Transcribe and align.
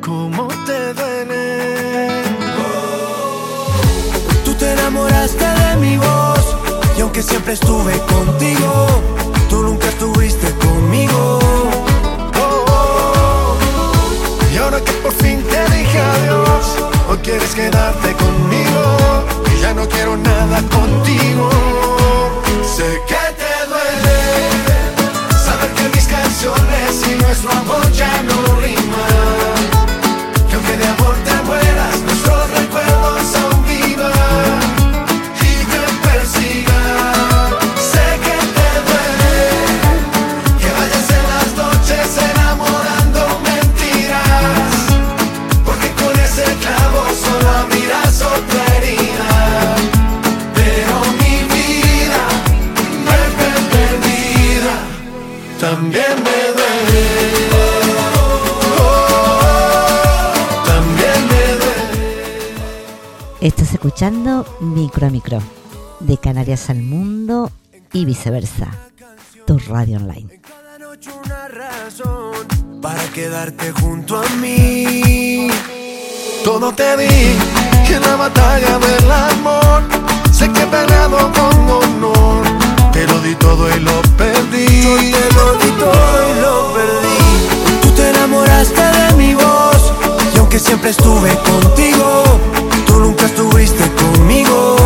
¿Cómo 0.00 0.48
te 0.64 0.94
duele? 0.94 2.22
Tú 4.44 4.54
te 4.54 4.72
enamoraste 4.72 5.44
de 5.44 5.76
mi 5.76 5.96
voz 5.98 6.56
y 6.96 7.02
aunque 7.02 7.22
siempre 7.22 7.52
estuve 7.52 7.98
contigo, 8.06 8.86
tú 9.50 9.62
nunca 9.62 9.88
estuviste 9.88 10.50
conmigo. 10.56 11.38
Y 14.52 14.56
ahora 14.56 14.80
que 14.80 14.92
por 14.92 15.12
fin 15.12 15.42
te 15.44 15.76
dije 15.76 16.00
adiós, 16.00 16.76
hoy 17.08 17.18
quieres 17.18 17.54
quedarte 17.54 18.14
conmigo 18.14 19.24
y 19.54 19.60
ya 19.60 19.74
no 19.74 19.86
quiero 19.86 20.16
nada 20.16 20.62
contigo. 20.70 21.50
Sé 22.64 23.02
que 23.06 23.22
te 23.40 23.52
duele 23.68 24.18
saber 25.44 25.70
que 25.74 25.88
mis 25.94 26.06
canciones 26.06 27.06
y 27.06 27.22
nuestro 27.22 27.50
amor 27.50 27.92
ya 27.92 28.22
no 28.22 28.60
riman. 28.60 29.39
Estás 63.70 63.84
escuchando 63.84 64.44
Micro 64.58 65.06
a 65.06 65.10
Micro, 65.10 65.38
de 66.00 66.18
Canarias 66.18 66.70
al 66.70 66.82
Mundo 66.82 67.52
y 67.92 68.04
viceversa, 68.04 68.66
tu 69.46 69.58
radio 69.60 69.98
online. 69.98 70.40
Cada 70.42 70.76
noche 70.76 71.10
una 71.24 71.46
razón 71.46 72.48
para 72.82 73.00
quedarte 73.14 73.70
junto 73.70 74.20
a 74.20 74.28
mí. 74.40 75.46
Todo 76.42 76.72
te 76.72 76.96
di 76.96 77.36
en 77.94 78.02
la 78.02 78.16
batalla 78.16 78.76
del 78.80 79.08
amor. 79.08 79.84
Sé 80.32 80.50
que 80.50 80.62
he 80.62 80.66
peleado 80.66 81.30
con 81.30 81.70
honor. 81.70 82.42
Te 82.92 83.06
lo 83.06 83.20
di 83.20 83.36
todo 83.36 83.68
y 83.68 83.78
lo 83.78 84.02
perdí. 84.18 84.66
Yo 84.82 84.96
te 84.96 85.34
lo 85.36 85.54
di 85.54 85.70
todo 85.78 86.28
y 86.28 86.40
lo 86.40 86.74
perdí. 86.74 87.82
Tú 87.82 87.90
te 87.92 88.10
enamoraste 88.10 88.82
de 88.82 89.12
mi 89.12 89.34
voz 89.34 89.92
aunque 90.40 90.58
siempre 90.58 90.90
estuve 90.90 91.30
contigo, 91.38 92.24
tú 92.86 92.98
nunca 92.98 93.26
estuviste 93.26 93.84
conmigo. 93.92 94.76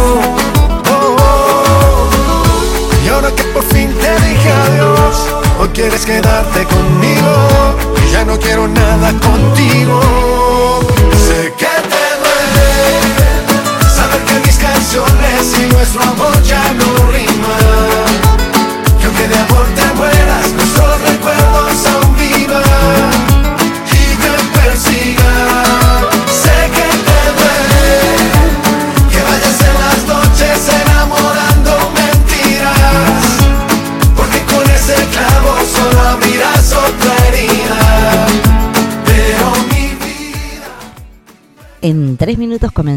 Oh, 0.91 1.17
oh. 1.19 2.09
Y 3.05 3.09
ahora 3.09 3.31
que 3.31 3.45
por 3.45 3.63
fin 3.63 3.95
te 3.95 4.13
dije 4.27 4.51
adiós, 4.51 5.27
hoy 5.59 5.69
quieres 5.69 6.05
quedarte 6.05 6.67
conmigo. 6.67 7.74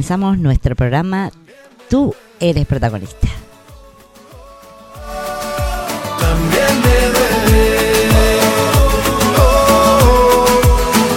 Comenzamos 0.08 0.38
nuestro 0.38 0.74
programa 0.74 1.32
Tú 1.90 2.16
eres 2.40 2.66
protagonista. 2.66 3.28
También 6.18 6.82
me 6.82 6.98
duele. 7.12 8.40
Oh, 9.38 10.46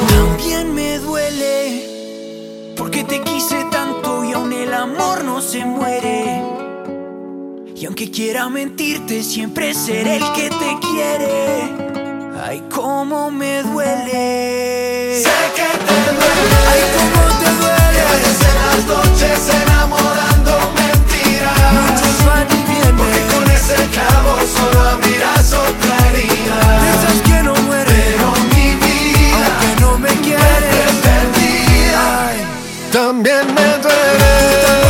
También 0.09 0.75
me 0.75 0.99
duele 0.99 2.75
porque 2.77 3.05
te 3.05 3.21
quise 3.21 3.65
tanto 3.71 4.25
y 4.25 4.33
aún 4.33 4.53
el 4.53 4.75
amor 4.75 5.23
no 5.23 5.41
se 5.41 5.65
muere. 5.65 6.43
Y 7.77 7.87
aunque 7.87 8.11
quiera 8.11 8.49
mentirte, 8.49 9.23
siempre 9.23 9.73
seré 9.73 10.17
el 10.17 10.33
que 10.33 10.51
te 10.51 10.79
quiere. 10.81 12.41
Ay, 12.45 12.61
cómo 12.75 13.31
me 13.31 13.63
duele. 13.63 15.23
sé 15.23 15.31
que 15.55 15.79
te 15.79 16.13
duele. 16.13 17.00
Las 18.71 18.87
noches 18.87 19.39
enamorando 19.63 20.53
mentiras. 20.77 22.03
Porque 22.97 23.21
con 23.35 23.51
ese 23.51 23.77
clavo 23.95 24.33
solo 24.57 24.81
abrirás 24.91 25.53
otra 25.53 25.97
herida. 26.09 26.59
Piensas 26.83 27.19
que 27.27 27.43
no 27.43 27.55
muere, 27.67 28.15
Pero 28.17 28.31
mi 28.55 28.75
vida 28.77 29.47
aunque 29.47 29.81
no 29.81 29.99
me 29.99 30.09
es 30.11 30.19
quieres. 30.21 30.93
perdida. 31.03 32.33
También 32.93 33.47
me 33.55 33.69
duele. 33.83 34.90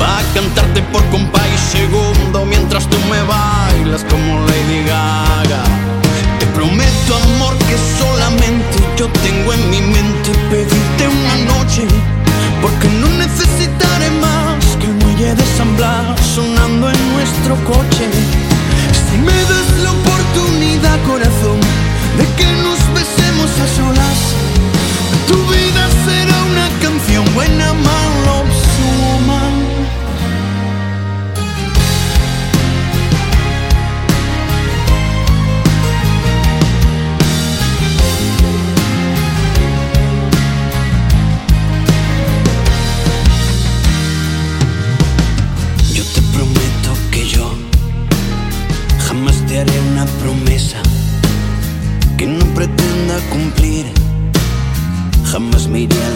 Va 0.00 0.18
a 0.18 0.22
cantarte 0.34 0.82
por 0.92 1.04
compás 1.10 1.46
y 1.54 1.76
segundo 1.76 2.44
mientras 2.44 2.88
tú 2.88 2.96
me 3.10 3.22
bailas 3.22 4.04
como 4.10 4.40
Lady 4.40 4.82
Gaga. 4.84 5.62
Te 6.38 6.46
prometo 6.46 7.16
amor 7.22 7.56
que 7.68 7.76
solamente 7.98 8.76
yo 8.96 9.08
tengo 9.22 9.52
en 9.52 9.70
mi 9.70 9.80
mente 9.80 10.30
pedirte 10.50 11.08
una 11.08 11.36
noche, 11.54 11.86
porque 12.60 12.88
no 13.00 13.08
necesitaré 13.08 14.10
más 14.20 14.64
que 14.80 14.86
el 14.86 14.94
muelle 14.94 15.34
de 15.34 15.44
San 15.56 15.76
sonando 16.34 16.90
en 16.90 17.12
nuestro 17.14 17.54
coche. 17.64 18.06
Si 19.06 19.16
me 19.18 19.38
das 19.50 19.68
la 19.84 19.92
oportunidad, 19.92 20.98
corazón, 21.06 21.60
de 22.18 22.24
que 22.36 22.50
nos 22.64 22.80
besemos 22.98 23.50
a 23.64 23.66
solas, 23.78 24.18
tu 25.28 25.36
vida 25.52 25.82
será 26.04 26.36
una 26.50 26.68
canción 26.80 27.24
buena 27.34 27.72
más. 27.74 28.03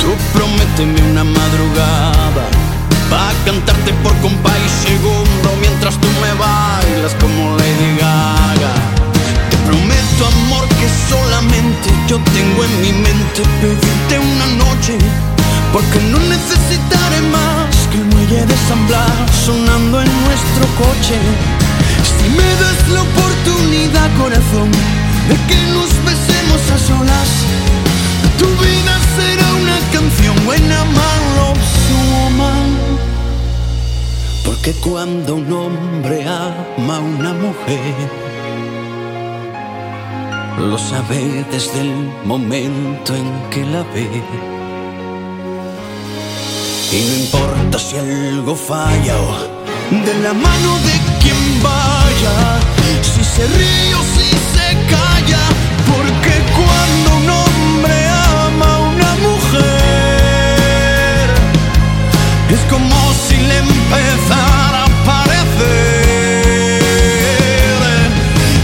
Tú 0.00 0.14
prométeme 0.32 1.00
una 1.10 1.24
madrugada 1.24 2.44
Pa' 3.10 3.32
cantarte 3.44 3.92
por 4.02 4.14
compa 4.18 4.50
y 4.58 4.68
segundo 4.86 5.48
Mientras 5.60 5.94
tú 6.00 6.08
me 6.22 6.32
bailas 6.34 7.14
como 7.20 7.56
Lady 7.56 7.96
Gaga. 7.98 8.72
Te 9.50 9.56
prometo 9.66 10.20
amor 10.26 10.68
que 10.78 10.88
solamente 11.10 11.88
yo 12.08 12.18
tengo 12.36 12.64
en 12.64 12.80
mi 12.80 12.92
mente 12.92 13.42
Pedirte 13.60 14.18
una 14.18 14.46
noche 14.64 14.98
Porque 15.72 15.98
no 16.12 16.18
necesitaré 16.18 17.20
más 17.32 17.74
que 17.90 17.98
muelle 17.98 18.46
de 18.46 18.56
San 18.68 18.82
Sonando 19.44 20.02
en 20.02 20.10
nuestro 20.24 20.64
coche. 20.76 21.16
Si 22.18 22.28
me 22.36 22.48
das 22.62 22.88
la 22.92 23.02
oportunidad 23.02 24.08
corazón 24.18 24.70
De 25.28 25.36
que 25.48 25.56
nos 25.72 25.90
besemos 26.04 26.60
a 26.74 26.78
solas 26.78 27.87
que 34.68 34.74
cuando 34.80 35.36
un 35.36 35.50
hombre 35.50 36.26
ama 36.28 36.96
a 36.96 37.00
una 37.00 37.32
mujer, 37.32 37.94
lo 40.58 40.76
sabe 40.76 41.46
desde 41.50 41.80
el 41.80 41.94
momento 42.26 43.14
en 43.14 43.28
que 43.48 43.64
la 43.64 43.82
ve. 43.94 44.06
Y 46.92 47.00
no 47.06 47.14
importa 47.24 47.78
si 47.78 47.96
algo 47.96 48.54
falla 48.54 49.16
o 49.28 49.38
de 50.06 50.14
la 50.24 50.34
mano 50.34 50.70
de 50.88 50.96
quien 51.22 51.62
vaya, 51.62 52.36
si 53.00 53.24
se 53.24 53.46
ríe 53.46 53.94
o 53.94 54.02
si 54.14 54.28
se 54.54 54.68
calla, 54.92 55.44
porque 55.92 56.34
cuando 56.58 57.08
un 57.22 57.28
hombre 57.40 57.96
ama 58.44 58.68
a 58.76 58.80
una 58.80 59.12
mujer, 59.28 59.66
es 62.50 62.60
como 62.70 62.96
si 63.26 63.36
le 63.48 63.56
empezara 63.56 64.57
parece 65.08 65.70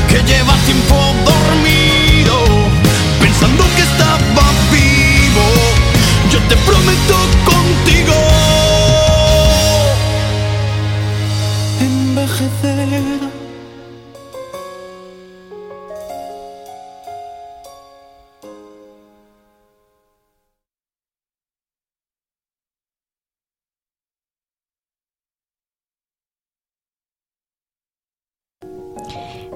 que 0.08 0.22
lleva 0.30 0.54
tiempo 0.66 0.96
dormido. 1.24 1.73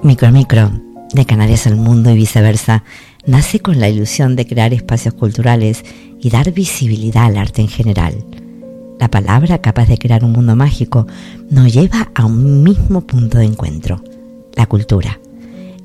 Micro 0.09 0.31
Micro, 0.31 0.71
de 1.13 1.23
Canarias 1.23 1.67
al 1.67 1.75
mundo 1.75 2.09
y 2.09 2.15
viceversa, 2.15 2.83
nace 3.27 3.59
con 3.59 3.79
la 3.79 3.89
ilusión 3.89 4.35
de 4.35 4.47
crear 4.47 4.73
espacios 4.73 5.13
culturales 5.13 5.85
y 6.19 6.31
dar 6.31 6.51
visibilidad 6.51 7.25
al 7.25 7.37
arte 7.37 7.61
en 7.61 7.67
general. 7.67 8.25
La 8.99 9.11
palabra 9.11 9.59
capaz 9.59 9.87
de 9.87 9.99
crear 9.99 10.23
un 10.23 10.31
mundo 10.31 10.55
mágico 10.55 11.05
nos 11.51 11.71
lleva 11.71 12.09
a 12.15 12.25
un 12.25 12.63
mismo 12.63 13.01
punto 13.01 13.37
de 13.37 13.45
encuentro, 13.45 14.03
la 14.55 14.65
cultura. 14.65 15.19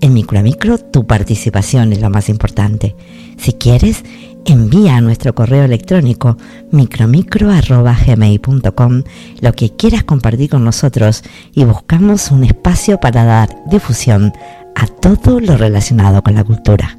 En 0.05 0.13
Micro 0.13 0.43
Micro, 0.43 0.77
tu 0.77 1.07
participación 1.07 1.95
es 1.95 2.03
lo 2.03 2.11
más 2.11 2.29
importante. 2.29 2.95
Si 3.39 3.55
quieres, 3.55 4.05
envía 4.45 4.97
a 4.97 5.01
nuestro 5.01 5.35
correo 5.35 5.65
electrónico 5.65 6.37
micromicro.gmail.com 6.73 9.03
lo 9.41 9.53
que 9.55 9.71
quieras 9.71 10.05
compartir 10.05 10.51
con 10.51 10.63
nosotros 10.63 11.23
y 11.55 11.65
buscamos 11.65 12.31
un 12.31 12.45
espacio 12.45 13.01
para 13.01 13.25
dar 13.25 13.49
difusión 13.71 14.35
a 14.77 14.87
todo 14.87 15.41
lo 15.41 15.57
relacionado 15.57 16.23
con 16.23 16.35
la 16.35 16.45
cultura. 16.45 16.99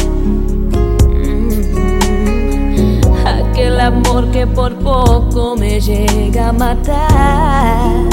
amor 3.91 4.31
que 4.31 4.47
por 4.47 4.73
poco 4.75 5.55
me 5.55 5.79
llega 5.79 6.49
a 6.49 6.53
matar. 6.53 8.09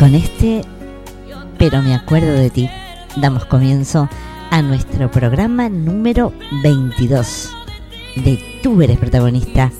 Con 0.00 0.14
este, 0.14 0.62
pero 1.58 1.82
me 1.82 1.94
acuerdo 1.94 2.32
de 2.32 2.48
ti, 2.48 2.70
damos 3.16 3.44
comienzo 3.44 4.08
a 4.50 4.62
nuestro 4.62 5.10
programa 5.10 5.68
número 5.68 6.32
22 6.62 7.50
de 8.16 8.42
Tú 8.62 8.80
eres 8.80 8.96
protagonista 8.96 9.70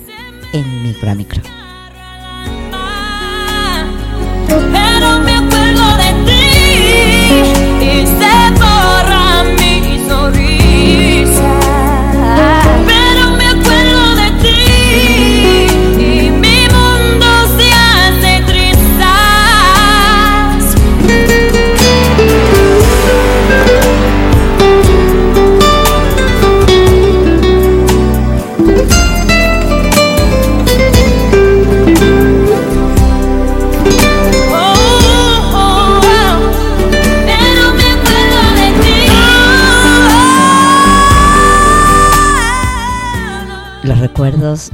en 0.53 0.83
Micro 0.83 1.09
a 1.09 1.15
Micro. 1.15 1.41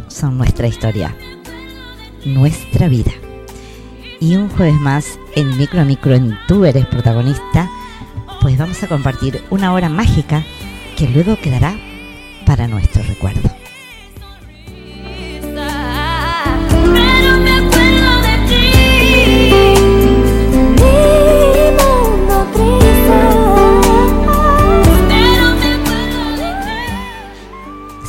Son 0.09 0.37
nuestra 0.37 0.67
historia, 0.67 1.15
nuestra 2.25 2.89
vida. 2.89 3.13
Y 4.19 4.35
un 4.35 4.49
jueves 4.49 4.75
más 4.81 5.17
en 5.35 5.57
Micro 5.57 5.85
Micro 5.85 6.13
en 6.15 6.37
Tú 6.49 6.65
eres 6.65 6.85
protagonista, 6.85 7.69
pues 8.41 8.57
vamos 8.57 8.83
a 8.83 8.87
compartir 8.87 9.41
una 9.49 9.71
hora 9.71 9.87
mágica 9.87 10.43
que 10.97 11.07
luego 11.07 11.37
quedará 11.37 11.77
para 12.45 12.67
nuestro 12.67 13.03
recuerdo. 13.03 13.66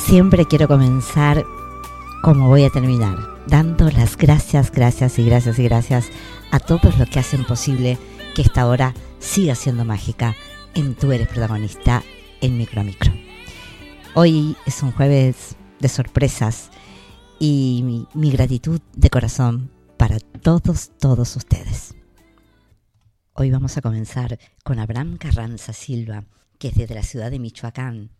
Siempre 0.08 0.46
quiero 0.46 0.68
comenzar 0.68 1.44
como 2.22 2.48
voy 2.48 2.64
a 2.64 2.70
terminar, 2.70 3.44
dando 3.46 3.90
las 3.90 4.16
gracias, 4.16 4.72
gracias 4.72 5.18
y 5.18 5.26
gracias 5.26 5.58
y 5.58 5.64
gracias 5.64 6.06
a 6.50 6.60
todos 6.60 6.98
los 6.98 7.10
que 7.10 7.18
hacen 7.18 7.44
posible 7.44 7.98
que 8.34 8.40
esta 8.40 8.66
hora 8.66 8.94
siga 9.18 9.54
siendo 9.54 9.84
mágica 9.84 10.34
en 10.74 10.94
Tú 10.94 11.12
eres 11.12 11.28
protagonista 11.28 12.02
en 12.40 12.56
Micro 12.56 12.80
a 12.80 12.84
Micro. 12.84 13.12
Hoy 14.14 14.56
es 14.64 14.82
un 14.82 14.92
jueves 14.92 15.56
de 15.78 15.88
sorpresas 15.90 16.70
y 17.38 17.82
mi, 17.84 18.08
mi 18.14 18.30
gratitud 18.30 18.80
de 18.96 19.10
corazón 19.10 19.70
para 19.98 20.18
todos, 20.20 20.90
todos 20.98 21.36
ustedes. 21.36 21.94
Hoy 23.34 23.50
vamos 23.50 23.76
a 23.76 23.82
comenzar 23.82 24.38
con 24.64 24.78
Abraham 24.78 25.18
Carranza 25.18 25.74
Silva, 25.74 26.24
que 26.58 26.70
desde 26.70 26.94
la 26.94 27.02
ciudad 27.02 27.30
de 27.30 27.38
Michoacán, 27.38 28.10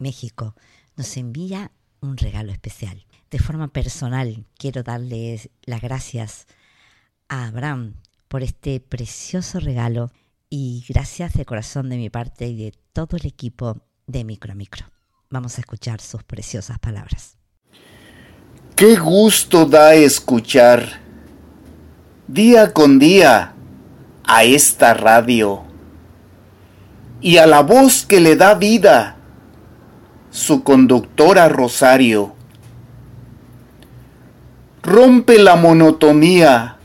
México, 0.00 0.56
nos 0.96 1.16
envía 1.16 1.70
un 2.00 2.16
regalo 2.16 2.52
especial. 2.52 3.06
De 3.30 3.38
forma 3.38 3.68
personal, 3.68 4.44
quiero 4.58 4.82
darles 4.82 5.50
las 5.64 5.80
gracias 5.80 6.46
a 7.28 7.46
Abraham 7.46 7.94
por 8.28 8.42
este 8.42 8.80
precioso 8.80 9.60
regalo 9.60 10.10
y 10.48 10.84
gracias 10.88 11.34
de 11.34 11.44
corazón 11.44 11.88
de 11.88 11.96
mi 11.96 12.10
parte 12.10 12.46
y 12.46 12.56
de 12.56 12.72
todo 12.92 13.16
el 13.16 13.26
equipo 13.26 13.76
de 14.06 14.24
Micro 14.24 14.54
Micro. 14.54 14.86
Vamos 15.28 15.58
a 15.58 15.60
escuchar 15.60 16.00
sus 16.00 16.22
preciosas 16.22 16.78
palabras. 16.78 17.36
Qué 18.76 18.96
gusto 18.96 19.66
da 19.66 19.94
escuchar 19.94 21.00
día 22.28 22.72
con 22.72 22.98
día 22.98 23.54
a 24.24 24.44
esta 24.44 24.94
radio 24.94 25.64
y 27.20 27.38
a 27.38 27.46
la 27.46 27.62
voz 27.62 28.04
que 28.04 28.20
le 28.20 28.36
da 28.36 28.54
vida, 28.54 29.15
su 30.36 30.62
conductora 30.62 31.48
Rosario. 31.48 32.34
Rompe 34.82 35.38
la 35.38 35.56
monotonía 35.56 36.76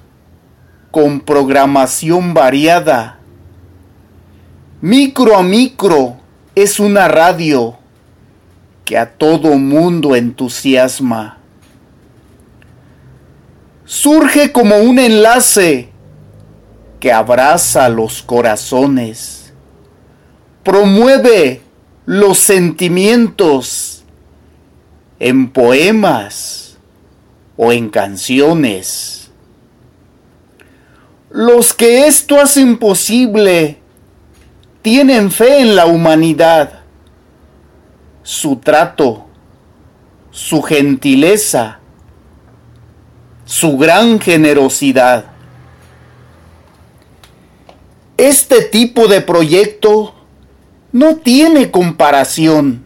con 0.90 1.20
programación 1.20 2.34
variada. 2.34 3.20
Micro 4.80 5.36
a 5.36 5.44
micro 5.44 6.16
es 6.56 6.80
una 6.80 7.10
radio 7.10 7.76
que 8.86 8.98
a 8.98 9.12
todo 9.12 9.58
mundo 9.58 10.16
entusiasma. 10.16 11.38
Surge 13.84 14.54
como 14.54 14.78
un 14.78 14.98
enlace 14.98 15.90
que 17.02 17.12
abraza 17.12 17.90
los 17.90 18.24
corazones, 18.24 19.54
promueve 20.64 21.61
los 22.06 22.40
sentimientos 22.40 24.04
en 25.20 25.50
poemas 25.50 26.78
o 27.58 27.72
en 27.72 27.90
canciones. 27.90 29.32
Los 31.30 31.74
que 31.74 32.08
esto 32.08 32.40
hacen 32.40 32.78
posible 32.78 33.78
tienen 34.82 35.32
fe 35.32 35.62
en 35.62 35.76
la 35.76 35.86
humanidad 35.86 36.82
su 38.24 38.58
trato, 38.58 39.28
su 40.32 40.62
gentileza, 40.62 41.80
su 43.46 43.78
gran 43.78 44.20
generosidad. 44.20 45.26
Este 48.18 48.62
tipo 48.64 49.08
de 49.08 49.22
proyecto 49.22 50.16
no 50.92 51.16
tiene 51.18 51.72
comparación. 51.72 52.86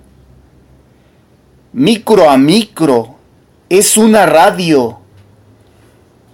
Micro 1.74 2.30
a 2.30 2.38
micro 2.38 3.16
es 3.70 3.98
una 3.98 4.26
radio, 4.26 5.00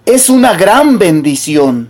es 0.06 0.30
una 0.30 0.54
gran 0.54 1.00
bendición. 1.00 1.90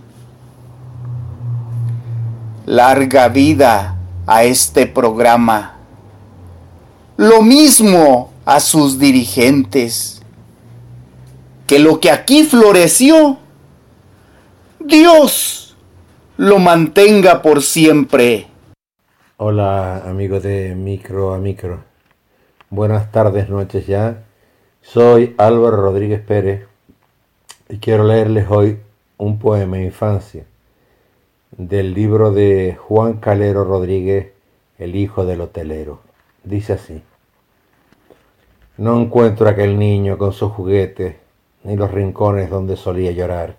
Larga 2.64 3.28
vida 3.28 3.96
a 4.26 4.44
este 4.44 4.86
programa 4.86 5.72
lo 7.16 7.42
mismo 7.42 8.32
a 8.44 8.58
sus 8.60 8.98
dirigentes. 8.98 10.20
Que 11.66 11.78
lo 11.78 12.00
que 12.00 12.10
aquí 12.10 12.44
floreció, 12.44 13.38
Dios 14.80 15.76
lo 16.36 16.58
mantenga 16.58 17.42
por 17.42 17.62
siempre. 17.62 18.48
Hola 19.44 20.08
amigos 20.08 20.44
de 20.44 20.76
Micro 20.76 21.34
a 21.34 21.38
Micro. 21.38 21.80
Buenas 22.70 23.10
tardes, 23.10 23.48
noches 23.48 23.88
ya. 23.88 24.22
Soy 24.82 25.34
Álvaro 25.36 25.78
Rodríguez 25.78 26.20
Pérez 26.20 26.68
y 27.68 27.78
quiero 27.78 28.04
leerles 28.04 28.46
hoy 28.48 28.78
un 29.18 29.40
poema 29.40 29.78
de 29.78 29.86
infancia 29.86 30.44
del 31.50 31.92
libro 31.92 32.30
de 32.30 32.78
Juan 32.80 33.14
Calero 33.14 33.64
Rodríguez, 33.64 34.30
El 34.78 34.94
hijo 34.94 35.26
del 35.26 35.40
hotelero. 35.40 36.02
Dice 36.44 36.74
así. 36.74 37.02
No 38.76 39.00
encuentro 39.00 39.48
aquel 39.48 39.76
niño 39.76 40.18
con 40.18 40.32
sus 40.32 40.52
juguetes 40.52 41.16
ni 41.64 41.74
los 41.74 41.90
rincones 41.90 42.48
donde 42.48 42.76
solía 42.76 43.10
llorar. 43.10 43.56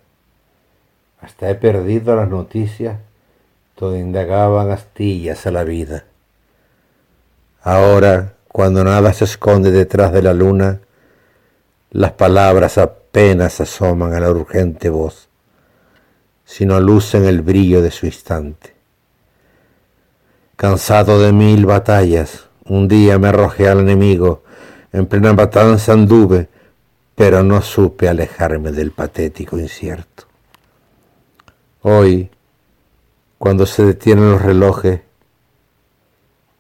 Hasta 1.20 1.50
he 1.50 1.56
perdido 1.56 2.16
las 2.16 2.30
noticias 2.30 3.00
donde 3.78 4.00
indagaban 4.00 4.72
astillas 4.72 5.46
a 5.48 5.52
la 5.52 5.64
vida. 5.64 6.06
Ahora, 7.62 8.34
cuando 8.48 8.84
nada 8.84 9.14
se 9.14 9.26
esconde 9.26 9.72
detrás 9.72 10.12
de 10.14 10.22
la 10.22 10.34
luna, 10.34 10.82
las 11.92 12.12
palabras 12.12 12.78
apenas 12.78 13.62
asoman 13.62 14.14
a 14.14 14.20
la 14.20 14.30
urgente 14.30 14.90
voz, 14.90 15.30
sino 16.46 16.80
lucen 16.80 17.26
el 17.26 17.42
brillo 17.42 17.82
de 17.82 17.92
su 17.92 18.06
instante. 18.06 18.74
Cansado 20.56 21.20
de 21.20 21.32
mil 21.32 21.66
batallas, 21.66 22.48
un 22.66 22.88
día 22.88 23.18
me 23.18 23.30
arrojé 23.30 23.68
al 23.68 23.80
enemigo, 23.80 24.44
en 24.92 25.08
plena 25.08 25.34
matanza 25.34 25.94
anduve, 25.94 26.48
pero 27.16 27.44
no 27.44 27.62
supe 27.62 28.08
alejarme 28.08 28.72
del 28.72 28.92
patético 28.92 29.58
incierto. 29.58 30.24
Hoy, 31.82 32.30
cuando 33.44 33.66
se 33.66 33.84
detienen 33.84 34.32
los 34.32 34.42
relojes, 34.42 35.02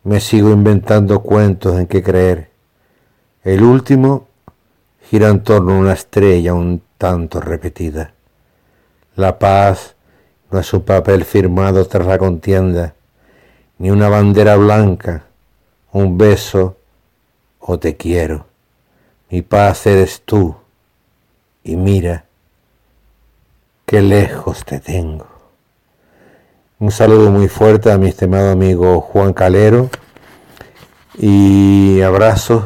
me 0.04 0.20
sigo 0.20 0.52
inventando 0.52 1.22
cuentos 1.22 1.80
en 1.80 1.88
que 1.88 2.04
creer. 2.04 2.50
El 3.42 3.64
último 3.64 4.28
gira 5.10 5.30
en 5.30 5.44
torno 5.46 5.76
a 5.76 5.78
una 5.78 5.94
estrella 5.94 6.54
un 6.54 6.82
tanto 6.98 7.40
repetida. 7.40 8.14
La 9.16 9.40
paz 9.40 9.96
no 10.52 10.60
es 10.60 10.74
un 10.74 10.82
papel 10.82 11.24
firmado 11.24 11.86
tras 11.86 12.06
la 12.06 12.18
contienda, 12.18 12.96
ni 13.78 13.90
una 13.90 14.10
bandera 14.10 14.58
blanca, 14.58 15.24
un 15.94 16.18
beso 16.18 16.76
o 17.60 17.80
te 17.80 17.96
quiero. 17.96 18.46
Mi 19.30 19.42
paz 19.42 19.88
eres 19.88 20.22
tú, 20.26 20.54
y 21.64 21.78
mira, 21.78 22.26
qué 23.86 24.02
lejos 24.02 24.66
te 24.66 24.82
tengo. 24.82 25.33
Un 26.84 26.92
saludo 26.92 27.32
muy 27.32 27.48
fuerte 27.48 27.94
a 27.94 27.98
mi 27.98 28.10
estimado 28.10 28.52
amigo 28.52 29.00
Juan 29.00 29.32
Calero 29.32 29.90
y 31.18 32.02
abrazos 32.02 32.66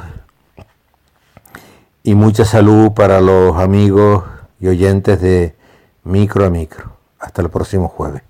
y 2.02 2.16
mucha 2.16 2.44
salud 2.44 2.94
para 2.94 3.22
los 3.22 3.58
amigos 3.58 4.24
y 4.60 4.70
oyentes 4.70 5.22
de 5.22 5.56
Micro 6.04 6.48
a 6.48 6.50
Micro. 6.50 6.98
Hasta 7.20 7.44
el 7.44 7.52
próximo 7.52 7.90
jueves. 7.90 8.24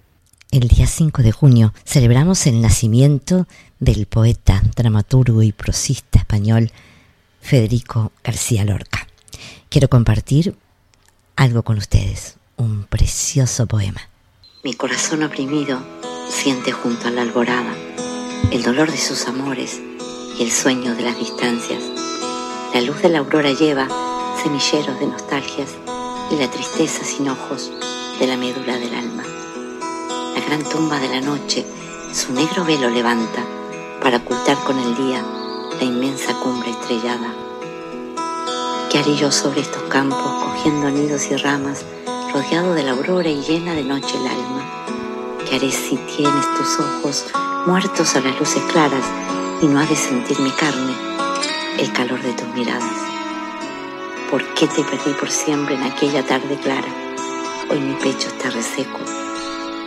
El 0.51 0.67
día 0.67 0.87
5 0.87 1.21
de 1.21 1.31
junio 1.31 1.73
celebramos 1.85 2.47
el 2.47 2.61
nacimiento 2.61 3.47
del 3.79 4.07
poeta, 4.07 4.61
dramaturgo 4.75 5.41
y 5.41 5.53
prosista 5.53 6.19
español 6.19 6.69
Federico 7.39 8.11
García 8.25 8.65
Lorca. 8.65 9.07
Quiero 9.69 9.87
compartir 9.87 10.57
algo 11.37 11.63
con 11.63 11.77
ustedes, 11.77 12.35
un 12.57 12.83
precioso 12.83 13.67
poema. 13.67 14.01
Mi 14.67 14.73
corazón 14.73 15.23
oprimido 15.23 15.79
siente 16.27 16.73
junto 16.73 17.07
a 17.07 17.11
la 17.11 17.21
alborada 17.21 17.73
el 18.51 18.63
dolor 18.63 18.91
de 18.91 18.97
sus 18.97 19.25
amores 19.25 19.79
y 20.37 20.43
el 20.43 20.51
sueño 20.51 20.93
de 20.93 21.03
las 21.03 21.17
distancias. 21.17 21.81
La 22.73 22.81
luz 22.81 23.01
de 23.01 23.07
la 23.07 23.19
aurora 23.19 23.53
lleva 23.53 23.87
semilleros 24.43 24.99
de 24.99 25.07
nostalgias 25.07 25.69
y 26.29 26.35
la 26.35 26.51
tristeza 26.51 27.05
sin 27.05 27.29
ojos 27.29 27.71
de 28.19 28.27
la 28.27 28.35
médula 28.35 28.77
del 28.77 28.93
alma. 28.93 29.23
La 30.35 30.41
gran 30.45 30.61
tumba 30.65 30.99
de 30.99 31.07
la 31.07 31.21
noche 31.21 31.65
su 32.11 32.33
negro 32.33 32.65
velo 32.65 32.89
levanta 32.89 33.45
para 34.01 34.17
ocultar 34.17 34.57
con 34.65 34.77
el 34.79 34.97
día 34.97 35.23
la 35.79 35.85
inmensa 35.85 36.33
cumbre 36.41 36.71
estrellada. 36.71 37.33
¿Qué 38.91 38.99
haré 38.99 39.31
sobre 39.31 39.61
estos 39.61 39.83
campos 39.83 40.43
cogiendo 40.43 40.91
nidos 40.91 41.31
y 41.31 41.37
ramas, 41.37 41.85
rodeado 42.33 42.73
de 42.73 42.83
la 42.83 42.91
aurora 42.91 43.29
y 43.29 43.41
llena 43.41 43.73
de 43.73 43.83
noche 43.83 44.17
el 44.17 44.27
alma? 44.27 44.65
¿Qué 45.45 45.55
haré 45.55 45.71
si 45.71 45.95
tienes 45.97 46.55
tus 46.57 46.79
ojos 46.79 47.25
muertos 47.65 48.15
a 48.15 48.21
las 48.21 48.39
luces 48.39 48.63
claras 48.71 49.05
y 49.61 49.67
no 49.67 49.79
ha 49.79 49.85
de 49.85 49.95
sentir 49.95 50.39
mi 50.39 50.51
carne 50.51 50.93
el 51.79 51.91
calor 51.93 52.21
de 52.21 52.33
tus 52.33 52.47
miradas? 52.49 52.97
¿Por 54.29 54.43
qué 54.55 54.67
te 54.67 54.83
perdí 54.83 55.13
por 55.19 55.29
siempre 55.29 55.75
en 55.75 55.83
aquella 55.83 56.25
tarde 56.25 56.57
clara? 56.61 56.87
Hoy 57.69 57.79
mi 57.79 57.93
pecho 57.95 58.27
está 58.27 58.49
reseco 58.49 58.99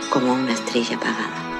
como 0.09 0.33
una 0.33 0.53
estrella 0.53 0.95
apagada. 0.95 1.50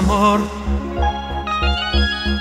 Amor? 0.00 0.40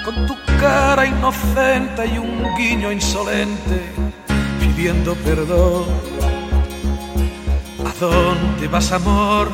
Con 0.06 0.16
tu 0.28 0.36
cara 0.60 1.06
inocente 1.06 2.06
y 2.08 2.18
un 2.18 2.56
guiño 2.58 2.92
insolente, 2.92 3.78
pidiendo 4.60 5.14
perdón. 5.16 5.86
¿A 7.90 7.92
dónde 8.00 8.68
vas, 8.68 8.92
amor? 8.92 9.52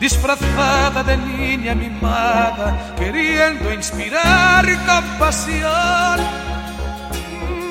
Disfrazada 0.00 1.02
de 1.04 1.16
niña 1.16 1.74
mimada, 1.74 2.94
queriendo 2.98 3.72
inspirar 3.72 4.64
compasión. 4.90 6.16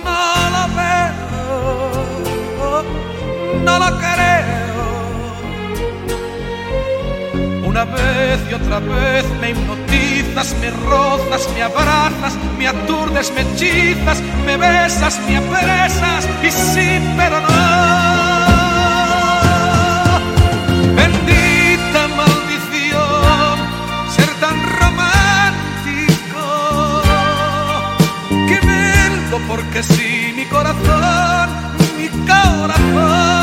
No 0.05 0.31
la 0.55 0.65
veo, 0.79 1.11
no 3.65 3.79
la 3.79 3.91
creo. 4.03 4.68
Vez 7.85 8.41
y 8.51 8.53
otra 8.55 8.79
vez 8.79 9.25
me 9.39 9.51
hipnotizas, 9.51 10.53
me 10.59 10.69
rozas, 10.69 11.47
me 11.55 11.63
abrazas, 11.63 12.37
me 12.57 12.67
aturdes, 12.67 13.31
me 13.31 13.41
hechizas, 13.41 14.21
me 14.45 14.57
besas, 14.57 15.17
me 15.25 15.37
apresas 15.37 16.27
y 16.43 16.51
sí, 16.51 16.99
pero 17.15 17.39
no. 17.39 17.47
Bendita 20.93 22.07
maldición, 22.17 23.57
ser 24.13 24.29
tan 24.41 24.61
romántico. 24.81 26.43
Que 28.45 28.59
vengo 28.59 29.39
porque 29.47 29.83
sí, 29.83 30.33
mi 30.35 30.43
corazón, 30.47 31.49
mi 31.97 32.09
corazón. 32.27 33.38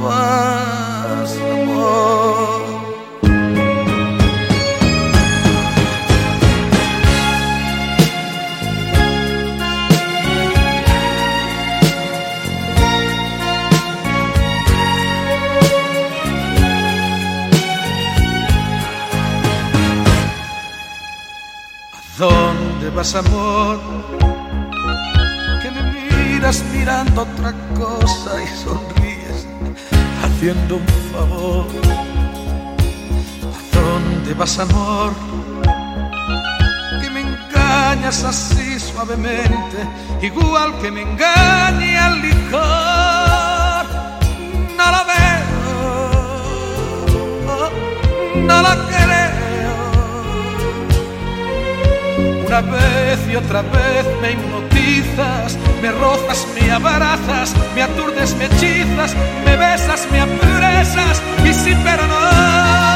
Vas, 0.00 1.36
amor? 1.36 2.60
¿A 21.92 22.00
dónde 22.18 22.90
vas, 22.90 23.14
amor? 23.14 23.78
Que 25.62 25.70
me 25.70 25.82
miras 25.92 26.64
mirando 26.72 27.22
otra 27.22 27.52
cosa 27.76 27.99
haciendo 30.40 30.76
un 30.76 30.86
favor. 31.12 31.66
¿A 33.58 33.76
dónde 33.76 34.32
vas, 34.32 34.58
amor? 34.58 35.12
Que 37.02 37.10
me 37.10 37.20
engañas 37.20 38.24
así 38.24 38.80
suavemente, 38.80 39.78
igual 40.22 40.78
que 40.80 40.90
me 40.90 41.02
engaña 41.02 42.08
el 42.08 42.22
licor. 42.22 43.09
Me 56.78 56.88
abrazas, 56.88 57.52
me 57.74 57.82
aturdes, 57.82 58.34
me 58.36 58.44
hechizas, 58.44 59.16
me 59.44 59.56
besas, 59.56 60.06
me 60.12 60.20
apresas 60.20 61.20
y 61.44 61.52
sí, 61.52 61.74
pero 61.82 62.06
no. 62.06 62.89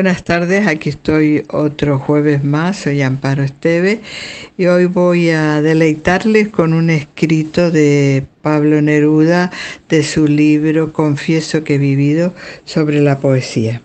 Buenas 0.00 0.24
tardes, 0.24 0.66
aquí 0.66 0.88
estoy 0.88 1.44
otro 1.50 1.98
jueves 1.98 2.42
más, 2.42 2.78
soy 2.78 3.02
Amparo 3.02 3.42
Esteve 3.42 4.00
y 4.56 4.64
hoy 4.64 4.86
voy 4.86 5.28
a 5.28 5.60
deleitarles 5.60 6.48
con 6.48 6.72
un 6.72 6.88
escrito 6.88 7.70
de 7.70 8.24
Pablo 8.40 8.80
Neruda 8.80 9.50
de 9.90 10.02
su 10.02 10.26
libro 10.26 10.94
Confieso 10.94 11.64
que 11.64 11.74
he 11.74 11.78
vivido 11.78 12.34
sobre 12.64 13.02
la 13.02 13.18
poesía. 13.18 13.82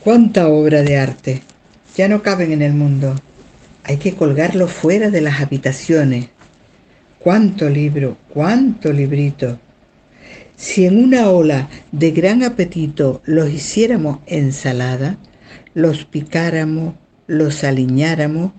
Cuánta 0.00 0.48
obra 0.48 0.82
de 0.82 0.98
arte, 0.98 1.42
ya 1.96 2.08
no 2.08 2.22
caben 2.22 2.52
en 2.52 2.60
el 2.60 2.74
mundo, 2.74 3.16
hay 3.84 3.96
que 3.96 4.14
colgarlo 4.14 4.68
fuera 4.68 5.08
de 5.08 5.22
las 5.22 5.40
habitaciones. 5.40 6.28
Cuánto 7.20 7.70
libro, 7.70 8.18
cuánto 8.28 8.92
librito. 8.92 9.58
Si 10.56 10.86
en 10.86 10.98
una 10.98 11.28
ola 11.28 11.68
de 11.92 12.12
gran 12.12 12.42
apetito 12.42 13.20
los 13.26 13.50
hiciéramos 13.50 14.20
ensalada, 14.26 15.18
los 15.74 16.06
picáramos, 16.06 16.94
los 17.26 17.62
aliñáramos, 17.62 18.52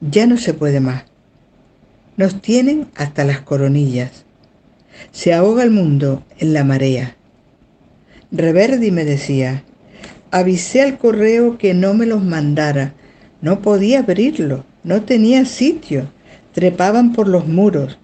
ya 0.00 0.26
no 0.26 0.38
se 0.38 0.54
puede 0.54 0.80
más. 0.80 1.04
Nos 2.16 2.40
tienen 2.40 2.88
hasta 2.94 3.24
las 3.24 3.40
coronillas. 3.40 4.24
Se 5.12 5.34
ahoga 5.34 5.62
el 5.62 5.70
mundo 5.70 6.24
en 6.38 6.54
la 6.54 6.64
marea. 6.64 7.16
Reverdi 8.32 8.90
me 8.90 9.04
decía, 9.04 9.64
avisé 10.30 10.80
al 10.80 10.96
correo 10.96 11.58
que 11.58 11.74
no 11.74 11.92
me 11.92 12.06
los 12.06 12.24
mandara. 12.24 12.94
No 13.42 13.60
podía 13.60 14.00
abrirlo, 14.00 14.64
no 14.82 15.02
tenía 15.02 15.44
sitio. 15.44 16.08
Trepaban 16.52 17.12
por 17.12 17.28
los 17.28 17.46
muros. 17.46 17.98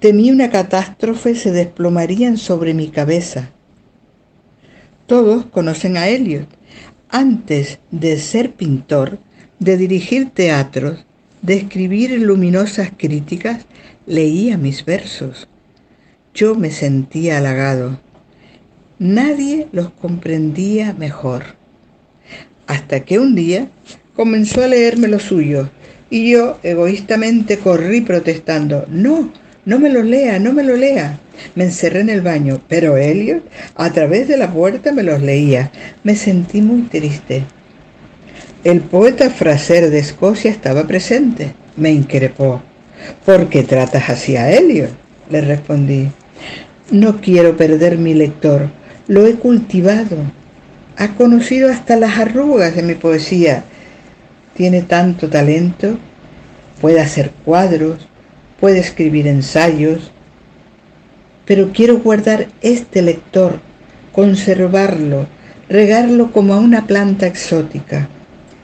Temí 0.00 0.30
una 0.30 0.48
catástrofe 0.48 1.34
se 1.34 1.52
desplomarían 1.52 2.38
sobre 2.38 2.72
mi 2.72 2.88
cabeza. 2.88 3.50
Todos 5.06 5.44
conocen 5.44 5.98
a 5.98 6.08
Eliot. 6.08 6.48
Antes 7.10 7.80
de 7.90 8.18
ser 8.18 8.52
pintor, 8.52 9.18
de 9.58 9.76
dirigir 9.76 10.30
teatros, 10.30 11.04
de 11.42 11.54
escribir 11.54 12.18
luminosas 12.18 12.90
críticas, 12.96 13.66
leía 14.06 14.56
mis 14.56 14.86
versos. 14.86 15.48
Yo 16.32 16.54
me 16.54 16.70
sentía 16.70 17.36
halagado. 17.36 18.00
Nadie 18.98 19.68
los 19.72 19.90
comprendía 19.90 20.94
mejor. 20.94 21.56
Hasta 22.66 23.00
que 23.00 23.18
un 23.18 23.34
día 23.34 23.68
comenzó 24.16 24.62
a 24.62 24.68
leerme 24.68 25.08
lo 25.08 25.18
suyo 25.18 25.68
y 26.08 26.30
yo 26.30 26.58
egoístamente 26.62 27.58
corrí 27.58 28.00
protestando, 28.00 28.86
no, 28.88 29.32
no 29.70 29.78
me 29.78 29.88
lo 29.88 30.02
lea, 30.02 30.40
no 30.40 30.52
me 30.52 30.64
lo 30.64 30.74
lea. 30.74 31.20
Me 31.54 31.62
encerré 31.62 32.00
en 32.00 32.08
el 32.08 32.22
baño, 32.22 32.60
pero 32.66 32.96
Elliot 32.96 33.44
a 33.76 33.92
través 33.92 34.26
de 34.26 34.36
la 34.36 34.52
puerta 34.52 34.90
me 34.90 35.04
los 35.04 35.22
leía. 35.22 35.70
Me 36.02 36.16
sentí 36.16 36.60
muy 36.60 36.82
triste. 36.88 37.44
El 38.64 38.80
poeta 38.80 39.30
Fraser 39.30 39.88
de 39.90 40.00
Escocia 40.00 40.50
estaba 40.50 40.88
presente. 40.88 41.54
Me 41.76 41.92
increpó. 41.92 42.60
¿Por 43.24 43.48
qué 43.48 43.62
tratas 43.62 44.10
así 44.10 44.36
a 44.36 44.50
Elliot? 44.50 44.90
Le 45.30 45.40
respondí. 45.40 46.10
No 46.90 47.20
quiero 47.20 47.56
perder 47.56 47.96
mi 47.96 48.12
lector. 48.12 48.70
Lo 49.06 49.24
he 49.24 49.34
cultivado. 49.34 50.16
Ha 50.96 51.14
conocido 51.14 51.70
hasta 51.70 51.94
las 51.94 52.18
arrugas 52.18 52.74
de 52.74 52.82
mi 52.82 52.96
poesía. 52.96 53.62
Tiene 54.56 54.82
tanto 54.82 55.28
talento. 55.28 55.96
Puede 56.80 56.98
hacer 56.98 57.30
cuadros, 57.44 58.09
puede 58.60 58.78
escribir 58.78 59.26
ensayos, 59.26 60.12
pero 61.46 61.72
quiero 61.72 61.98
guardar 61.98 62.46
este 62.60 63.02
lector, 63.02 63.58
conservarlo, 64.12 65.26
regarlo 65.68 66.30
como 66.30 66.54
a 66.54 66.60
una 66.60 66.86
planta 66.86 67.26
exótica. 67.26 68.08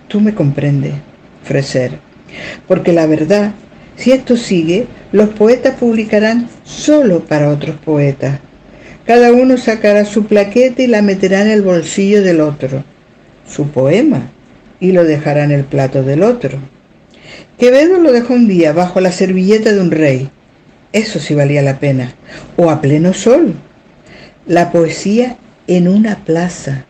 Tú 0.09 0.21
me 0.21 0.35
comprendes, 0.35 0.95
Freser, 1.43 1.99
porque 2.69 2.93
la 2.93 3.07
verdad, 3.07 3.53
si 3.97 4.13
esto 4.13 4.37
sigue, 4.37 4.87
los 5.13 5.31
poetas 5.31 5.77
publicarán 5.77 6.49
solo 6.65 7.25
para 7.25 7.49
otros 7.49 7.77
poetas. 7.77 8.39
Cada 9.07 9.33
uno 9.33 9.57
sacará 9.57 10.05
su 10.05 10.27
plaqueta 10.27 10.83
y 10.83 10.89
la 10.89 11.01
meterá 11.01 11.43
en 11.43 11.51
el 11.51 11.63
bolsillo 11.63 12.23
del 12.23 12.41
otro, 12.41 12.85
su 13.49 13.69
poema, 13.71 14.31
y 14.79 14.93
lo 14.93 15.05
dejará 15.05 15.45
en 15.45 15.53
el 15.53 15.65
plato 15.65 16.03
del 16.03 16.23
otro. 16.23 16.59
Quevedo 17.59 17.99
lo 17.99 18.13
dejó 18.13 18.35
un 18.35 18.49
día 18.49 18.73
bajo 18.73 19.01
la 19.01 19.13
servilleta 19.13 19.73
de 19.73 19.81
un 19.81 19.91
rey. 19.91 20.31
Eso 20.93 21.19
sí 21.19 21.35
valía 21.35 21.63
la 21.63 21.79
pena. 21.79 22.15
O 22.57 22.71
a 22.71 22.81
pleno 22.81 23.15
sol. 23.15 23.55
La 24.47 24.73
poesía 24.73 25.37
en 25.67 25.89
una 25.89 26.25
plaza. 26.25 26.87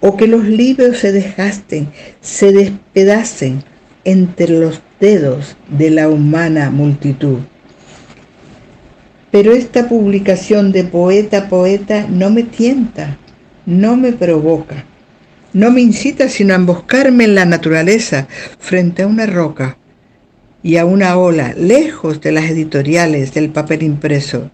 O 0.00 0.16
que 0.16 0.26
los 0.26 0.44
libros 0.44 0.98
se 0.98 1.12
desgasten, 1.12 1.88
se 2.20 2.52
despedacen 2.52 3.62
entre 4.04 4.48
los 4.48 4.82
dedos 5.00 5.56
de 5.68 5.90
la 5.90 6.08
humana 6.08 6.70
multitud. 6.70 7.40
Pero 9.30 9.52
esta 9.52 9.88
publicación 9.88 10.72
de 10.72 10.84
poeta 10.84 11.38
a 11.38 11.48
poeta 11.48 12.06
no 12.08 12.30
me 12.30 12.42
tienta, 12.42 13.18
no 13.66 13.96
me 13.96 14.12
provoca, 14.12 14.84
no 15.56 15.70
me 15.70 15.80
incita 15.80 16.28
sino 16.28 16.52
a 16.52 16.56
emboscarme 16.56 17.24
en 17.24 17.34
la 17.34 17.46
naturaleza 17.46 18.28
frente 18.58 19.02
a 19.02 19.06
una 19.06 19.24
roca 19.24 19.78
y 20.62 20.76
a 20.76 20.84
una 20.84 21.16
ola, 21.16 21.54
lejos 21.56 22.20
de 22.20 22.30
las 22.30 22.50
editoriales 22.50 23.32
del 23.32 23.48
papel 23.48 23.82
impreso. 23.82 24.50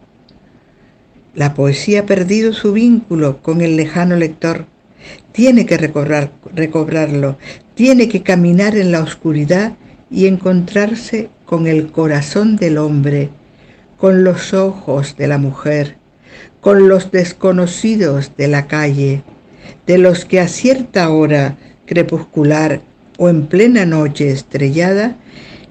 La 1.35 1.55
poesía 1.55 2.01
ha 2.01 2.07
perdido 2.07 2.53
su 2.53 2.73
vínculo 2.73 3.43
con 3.43 3.63
el 3.63 3.77
lejano 3.77 4.15
lector. 4.15 4.67
Tiene 5.33 5.67
que 5.67 5.77
recobrar, 5.77 6.31
recobrarlo, 6.55 7.37
tiene 7.75 8.09
que 8.09 8.23
caminar 8.23 8.77
en 8.77 8.93
la 8.93 9.01
oscuridad 9.01 9.73
y 10.09 10.29
encontrarse 10.29 11.31
con 11.45 11.67
el 11.67 11.91
corazón 11.91 12.55
del 12.55 12.79
hombre, 12.79 13.31
con 13.97 14.23
los 14.23 14.55
ojos 14.55 15.17
de 15.17 15.27
la 15.27 15.39
mujer, 15.39 15.97
con 16.61 16.89
los 16.89 17.11
desconocidos 17.11 18.37
de 18.37 18.47
la 18.47 18.69
calle, 18.69 19.25
de 19.87 19.99
los 19.99 20.25
que 20.25 20.41
a 20.41 20.49
cierta 20.49 21.11
hora 21.11 21.59
crepuscular 21.87 22.83
o 23.19 23.29
en 23.29 23.47
plena 23.47 23.85
noche 23.85 24.31
estrellada 24.31 25.17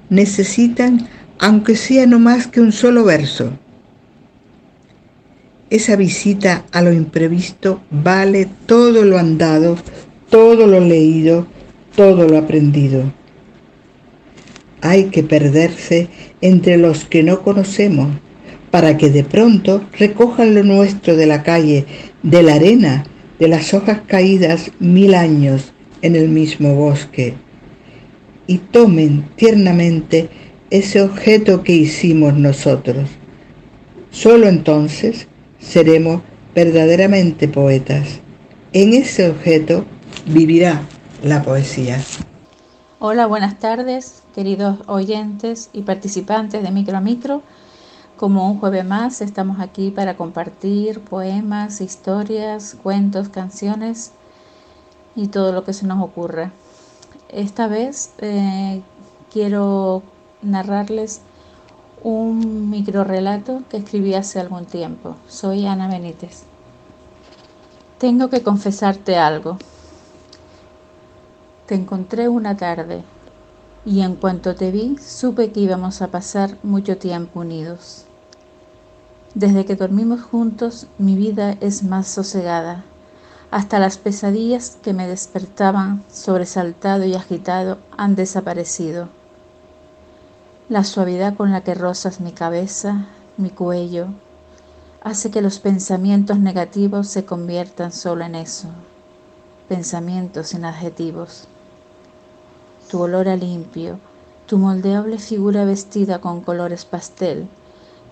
necesitan, 0.10 1.08
aunque 1.40 1.76
sea 1.76 2.06
no 2.06 2.20
más 2.20 2.48
que 2.48 2.62
un 2.62 2.72
solo 2.72 3.04
verso. 3.04 3.52
Esa 5.70 5.96
visita 5.96 6.66
a 6.72 6.82
lo 6.82 6.92
imprevisto 6.92 7.82
vale 7.90 8.48
todo 8.66 9.06
lo 9.06 9.18
andado, 9.18 9.78
todo 10.30 10.68
lo 10.68 10.82
leído, 10.82 11.48
todo 11.96 12.28
lo 12.28 12.38
aprendido. 12.38 13.12
Hay 14.82 15.06
que 15.06 15.24
perderse 15.24 16.10
entre 16.42 16.78
los 16.78 17.06
que 17.06 17.24
no 17.24 17.42
conocemos 17.42 18.10
para 18.70 18.98
que 18.98 19.10
de 19.10 19.24
pronto 19.24 19.84
recojan 19.98 20.56
lo 20.56 20.64
nuestro 20.64 21.16
de 21.16 21.28
la 21.28 21.44
calle, 21.44 21.86
de 22.24 22.44
la 22.44 22.56
arena, 22.56 23.06
de 23.42 23.48
las 23.48 23.74
hojas 23.74 24.02
caídas 24.06 24.70
mil 24.78 25.16
años 25.16 25.74
en 26.04 26.16
el 26.16 26.30
mismo 26.30 26.76
bosque 26.76 27.34
y 28.46 28.60
tomen 28.60 29.28
tiernamente 29.36 30.30
ese 30.70 31.02
objeto 31.02 31.64
que 31.64 31.74
hicimos 31.74 32.36
nosotros. 32.36 33.10
Solo 34.12 34.48
entonces 34.48 35.28
seremos 35.58 36.22
verdaderamente 36.54 37.48
poetas. 37.48 38.20
En 38.74 38.94
ese 38.94 39.32
objeto 39.32 39.86
vivirá 40.28 40.84
la 41.24 41.42
poesía. 41.42 42.00
Hola, 43.00 43.26
buenas 43.26 43.58
tardes, 43.58 44.22
queridos 44.36 44.82
oyentes 44.86 45.72
y 45.74 45.82
participantes 45.82 46.62
de 46.62 46.70
Micro 46.70 46.96
a 46.96 47.02
Micro. 47.02 47.42
Como 48.22 48.48
un 48.48 48.60
jueves 48.60 48.86
más, 48.86 49.20
estamos 49.22 49.60
aquí 49.60 49.90
para 49.90 50.16
compartir 50.16 51.00
poemas, 51.00 51.82
historias, 51.82 52.78
cuentos, 52.84 53.30
canciones 53.30 54.12
y 55.16 55.30
todo 55.30 55.52
lo 55.52 55.64
que 55.64 55.74
se 55.74 55.88
nos 55.88 56.04
ocurra. 56.04 56.52
Esta 57.30 57.66
vez 57.66 58.14
eh, 58.20 58.84
quiero 59.34 60.04
narrarles 60.44 61.22
un 62.04 62.70
micro 62.70 63.04
relato 63.04 63.64
que 63.72 63.78
escribí 63.78 64.14
hace 64.14 64.40
algún 64.40 64.68
tiempo. 64.68 65.16
Soy 65.28 65.66
Ana 65.66 65.88
Benítez. 65.88 66.44
Tengo 67.98 68.30
que 68.30 68.44
confesarte 68.44 69.18
algo. 69.18 69.58
Te 71.66 71.74
encontré 71.74 72.30
una 72.30 72.56
tarde 72.56 73.04
y 73.84 74.02
en 74.02 74.14
cuanto 74.14 74.54
te 74.54 74.70
vi 74.70 74.96
supe 75.00 75.52
que 75.52 75.62
íbamos 75.62 76.04
a 76.04 76.10
pasar 76.10 76.60
mucho 76.62 77.00
tiempo 77.00 77.40
unidos. 77.40 78.06
Desde 79.34 79.66
que 79.66 79.76
dormimos 79.76 80.22
juntos 80.22 80.88
mi 80.98 81.16
vida 81.16 81.58
es 81.62 81.84
más 81.84 82.08
sosegada 82.08 82.84
hasta 83.52 83.80
las 83.80 83.98
pesadillas 83.98 84.78
que 84.82 84.94
me 84.94 85.08
despertaban 85.08 86.04
sobresaltado 86.10 87.04
y 87.04 87.14
agitado 87.16 87.80
han 87.98 88.16
desaparecido. 88.16 89.10
La 90.70 90.86
suavidad 90.86 91.36
con 91.36 91.52
la 91.52 91.62
que 91.62 91.74
rozas 91.74 92.22
mi 92.22 92.32
cabeza, 92.32 93.08
mi 93.36 93.50
cuello, 93.50 94.08
hace 95.04 95.32
que 95.32 95.42
los 95.42 95.60
pensamientos 95.60 96.40
negativos 96.40 97.10
se 97.10 97.26
conviertan 97.26 97.92
solo 97.92 98.24
en 98.24 98.36
eso, 98.36 98.70
pensamientos 99.68 100.48
sin 100.48 100.64
adjetivos. 100.64 101.50
Tu 102.90 103.02
olor 103.02 103.28
a 103.28 103.36
limpio, 103.36 104.00
tu 104.46 104.58
moldeable 104.58 105.20
figura 105.20 105.66
vestida 105.66 106.22
con 106.22 106.40
colores 106.40 106.86
pastel, 106.86 107.50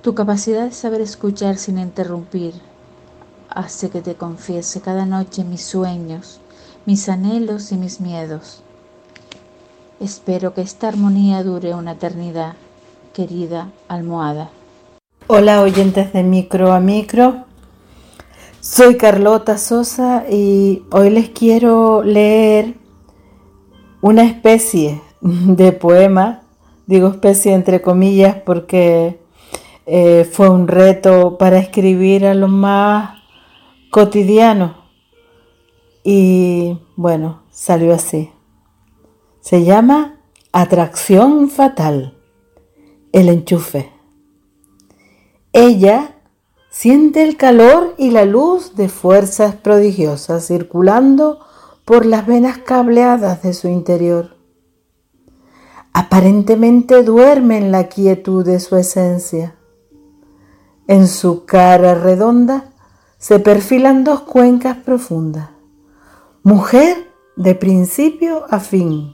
tu 0.02 0.16
capacidad 0.16 0.66
de 0.66 0.72
saber 0.72 1.02
escuchar 1.02 1.58
sin 1.58 1.78
interrumpir, 1.78 2.54
hace 3.50 3.90
que 3.90 4.02
te 4.02 4.16
confiese 4.16 4.80
cada 4.80 5.06
noche 5.06 5.44
mis 5.44 5.64
sueños, 5.64 6.40
mis 6.86 7.10
anhelos 7.10 7.72
y 7.72 7.78
mis 7.78 8.00
miedos. 8.00 8.64
Espero 10.00 10.54
que 10.54 10.62
esta 10.62 10.88
armonía 10.88 11.44
dure 11.44 11.74
una 11.74 11.94
eternidad, 11.94 12.54
querida 13.14 13.72
almohada. 13.90 14.50
Hola 15.28 15.62
oyentes 15.62 16.14
de 16.14 16.24
Micro 16.24 16.72
a 16.72 16.80
Micro, 16.80 17.44
soy 18.62 18.96
Carlota 18.96 19.58
Sosa 19.58 20.24
y 20.30 20.84
hoy 20.92 21.10
les 21.10 21.30
quiero 21.30 22.04
leer 22.04 22.76
una 24.02 24.24
especie 24.24 25.02
de 25.22 25.74
poema, 25.74 26.44
digo 26.88 27.10
especie 27.10 27.54
entre 27.54 27.82
comillas 27.82 28.38
porque 28.46 29.20
eh, 29.92 30.24
fue 30.24 30.50
un 30.50 30.68
reto 30.68 31.40
para 31.40 31.58
escribir 31.58 32.28
a 32.28 32.36
lo 32.36 32.48
más 32.48 33.20
cotidiano 33.90 34.76
y 36.04 36.78
bueno, 36.96 37.42
salió 37.50 37.96
así. 37.96 38.32
Se 39.42 39.64
llama 39.64 40.20
Atracción 40.52 41.50
Fatal, 41.50 42.18
el 43.14 43.30
enchufe. 43.30 43.92
Ella 45.54 46.18
siente 46.70 47.24
el 47.24 47.36
calor 47.36 47.96
y 47.98 48.12
la 48.12 48.26
luz 48.26 48.76
de 48.76 48.90
fuerzas 48.90 49.56
prodigiosas 49.56 50.46
circulando 50.46 51.40
por 51.84 52.06
las 52.06 52.28
venas 52.28 52.60
cableadas 52.60 53.42
de 53.42 53.54
su 53.54 53.68
interior. 53.68 54.38
Aparentemente 55.94 57.02
duerme 57.02 57.58
en 57.58 57.72
la 57.72 57.90
quietud 57.90 58.46
de 58.46 58.60
su 58.60 58.78
esencia. 58.78 59.56
En 60.90 61.08
su 61.08 61.46
cara 61.46 61.94
redonda 61.94 62.72
se 63.20 63.38
perfilan 63.38 64.04
dos 64.04 64.22
cuencas 64.22 64.76
profundas. 64.78 65.50
Mujer 66.42 67.12
de 67.36 67.54
principio 67.54 68.46
a 68.50 68.60
fin, 68.60 69.14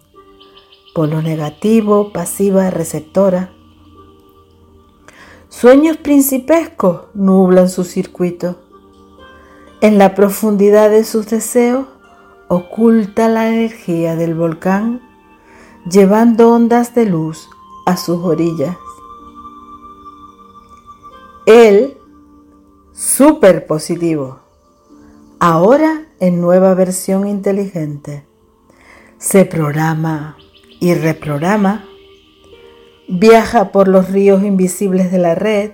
polo 0.93 1.21
negativo, 1.21 2.13
pasiva, 2.13 2.69
receptora. 2.69 3.51
Sueños 5.49 5.97
principescos 5.97 7.07
nublan 7.13 7.67
su 7.67 7.83
circuito. 7.83 8.55
En 9.81 9.97
la 9.97 10.15
profundidad 10.15 10.89
de 10.89 11.03
sus 11.03 11.27
deseos 11.27 11.87
oculta 12.47 13.27
la 13.27 13.49
energía 13.49 14.15
del 14.15 14.33
volcán, 14.33 15.01
llevando 15.91 16.53
ondas 16.53 16.95
de 16.95 17.05
luz 17.05 17.49
a 17.85 17.97
sus 17.97 18.23
orillas. 18.23 18.77
Él, 21.45 21.97
súper 22.93 23.67
positivo, 23.67 24.39
ahora 25.39 26.05
en 26.19 26.41
nueva 26.41 26.73
versión 26.73 27.27
inteligente, 27.27 28.25
se 29.17 29.45
programa 29.45 30.37
y 30.79 30.93
reprograma 30.93 31.85
viaja 33.07 33.71
por 33.71 33.87
los 33.87 34.09
ríos 34.09 34.43
invisibles 34.43 35.11
de 35.11 35.17
la 35.19 35.35
red, 35.35 35.71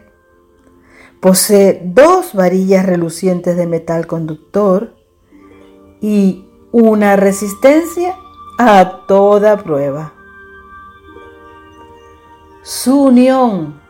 posee 1.19 1.81
dos 1.83 2.33
varillas 2.33 2.85
relucientes 2.85 3.55
de 3.55 3.67
metal 3.67 4.07
conductor 4.07 4.95
y 6.01 6.45
una 6.71 7.15
resistencia 7.15 8.15
a 8.57 9.05
toda 9.07 9.57
prueba. 9.57 10.13
Su 12.63 13.03
unión 13.03 13.80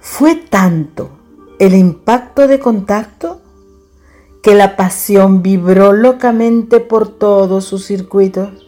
fue 0.00 0.34
tanto 0.34 1.10
el 1.58 1.74
impacto 1.74 2.48
de 2.48 2.58
contacto 2.58 3.42
que 4.42 4.54
la 4.54 4.76
pasión 4.76 5.42
vibró 5.42 5.92
locamente 5.92 6.80
por 6.80 7.08
todos 7.08 7.66
sus 7.66 7.84
circuitos. 7.84 8.66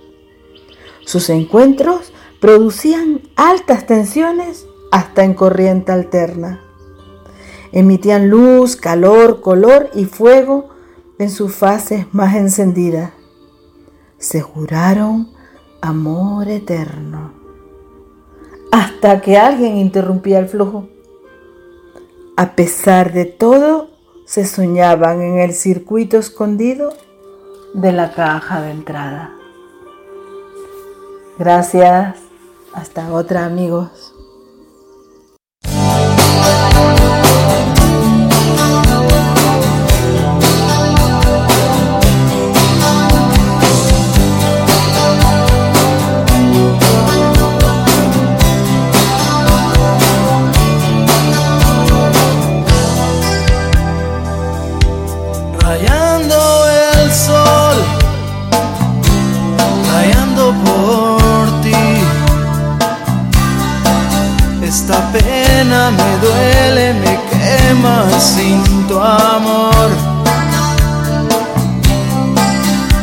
Sus 1.06 1.30
encuentros 1.30 2.12
producían 2.40 3.22
altas 3.36 3.86
tensiones 3.86 4.66
hasta 4.90 5.24
en 5.24 5.32
corriente 5.32 5.90
alterna. 5.90 6.60
Emitían 7.72 8.28
luz, 8.28 8.76
calor, 8.76 9.40
color 9.40 9.88
y 9.94 10.04
fuego 10.04 10.68
en 11.18 11.30
sus 11.30 11.54
fases 11.54 12.06
más 12.12 12.36
encendidas. 12.36 13.12
Se 14.18 14.42
juraron 14.42 15.32
amor 15.80 16.48
eterno. 16.48 17.32
Hasta 18.70 19.22
que 19.22 19.38
alguien 19.38 19.78
interrumpía 19.78 20.38
el 20.38 20.48
flujo. 20.48 20.91
A 22.42 22.56
pesar 22.56 23.12
de 23.12 23.24
todo, 23.24 23.90
se 24.26 24.44
soñaban 24.46 25.22
en 25.22 25.38
el 25.38 25.54
circuito 25.54 26.18
escondido 26.18 26.92
de 27.72 27.92
la 27.92 28.10
caja 28.14 28.60
de 28.62 28.72
entrada. 28.72 29.30
Gracias. 31.38 32.16
Hasta 32.74 33.12
otra 33.12 33.44
amigos. 33.44 34.11
Sin 68.18 68.62
tu 68.86 68.98
amor. 68.98 69.90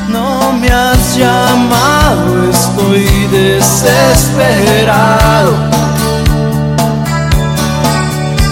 No 0.10 0.52
me 0.54 0.70
has 0.70 1.18
llamado, 1.18 2.50
estoy 2.50 3.08
desesperado. 3.32 5.54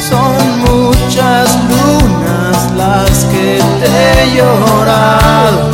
Son 0.10 0.36
muchas 0.68 1.48
lunas 1.72 2.58
las 2.76 3.26
que 3.26 3.62
te 3.80 3.88
he 3.88 4.36
llorado. 4.36 5.67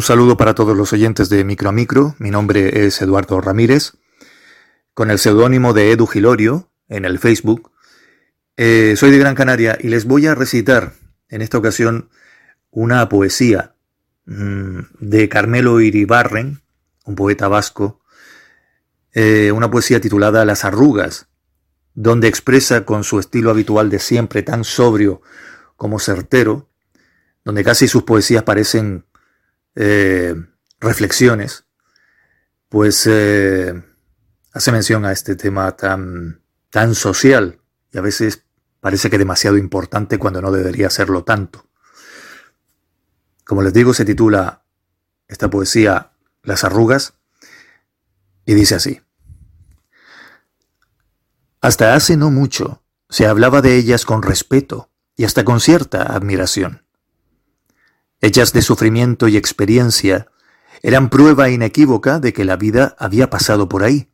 Un 0.00 0.06
saludo 0.06 0.38
para 0.38 0.54
todos 0.54 0.74
los 0.74 0.94
oyentes 0.94 1.28
de 1.28 1.44
Micro 1.44 1.68
a 1.68 1.72
Micro. 1.72 2.16
Mi 2.18 2.30
nombre 2.30 2.86
es 2.86 3.02
Eduardo 3.02 3.38
Ramírez, 3.42 3.98
con 4.94 5.10
el 5.10 5.18
seudónimo 5.18 5.74
de 5.74 5.92
Edu 5.92 6.06
Gilorio 6.06 6.70
en 6.88 7.04
el 7.04 7.18
Facebook. 7.18 7.70
Eh, 8.56 8.94
soy 8.96 9.10
de 9.10 9.18
Gran 9.18 9.34
Canaria 9.34 9.76
y 9.78 9.88
les 9.88 10.06
voy 10.06 10.26
a 10.26 10.34
recitar 10.34 10.94
en 11.28 11.42
esta 11.42 11.58
ocasión 11.58 12.08
una 12.70 13.10
poesía 13.10 13.74
mm, 14.24 14.78
de 15.00 15.28
Carmelo 15.28 15.82
Iribarren, 15.82 16.62
un 17.04 17.14
poeta 17.14 17.48
vasco, 17.48 18.00
eh, 19.12 19.52
una 19.52 19.70
poesía 19.70 20.00
titulada 20.00 20.46
Las 20.46 20.64
arrugas, 20.64 21.28
donde 21.92 22.26
expresa 22.26 22.86
con 22.86 23.04
su 23.04 23.20
estilo 23.20 23.50
habitual 23.50 23.90
de 23.90 23.98
siempre 23.98 24.42
tan 24.42 24.64
sobrio 24.64 25.20
como 25.76 25.98
certero, 25.98 26.70
donde 27.44 27.62
casi 27.64 27.86
sus 27.86 28.04
poesías 28.04 28.44
parecen 28.44 29.04
eh, 29.74 30.34
reflexiones, 30.80 31.64
pues 32.68 33.06
eh, 33.06 33.82
hace 34.52 34.72
mención 34.72 35.04
a 35.04 35.12
este 35.12 35.36
tema 35.36 35.76
tan, 35.76 36.42
tan 36.70 36.94
social 36.94 37.60
y 37.92 37.98
a 37.98 38.00
veces 38.00 38.44
parece 38.80 39.10
que 39.10 39.18
demasiado 39.18 39.56
importante 39.56 40.18
cuando 40.18 40.40
no 40.40 40.52
debería 40.52 40.90
serlo 40.90 41.24
tanto. 41.24 41.66
Como 43.44 43.62
les 43.62 43.72
digo, 43.72 43.94
se 43.94 44.04
titula 44.04 44.64
esta 45.28 45.50
poesía 45.50 46.12
Las 46.42 46.64
arrugas 46.64 47.14
y 48.46 48.54
dice 48.54 48.76
así. 48.76 49.00
Hasta 51.60 51.94
hace 51.94 52.16
no 52.16 52.30
mucho 52.30 52.82
se 53.10 53.26
hablaba 53.26 53.60
de 53.60 53.76
ellas 53.76 54.04
con 54.06 54.22
respeto 54.22 54.90
y 55.16 55.24
hasta 55.24 55.44
con 55.44 55.60
cierta 55.60 56.14
admiración. 56.14 56.86
Hechas 58.20 58.52
de 58.52 58.62
sufrimiento 58.62 59.28
y 59.28 59.36
experiencia, 59.36 60.28
eran 60.82 61.10
prueba 61.10 61.50
inequívoca 61.50 62.20
de 62.20 62.32
que 62.32 62.44
la 62.44 62.56
vida 62.56 62.96
había 62.98 63.30
pasado 63.30 63.68
por 63.68 63.82
ahí. 63.82 64.10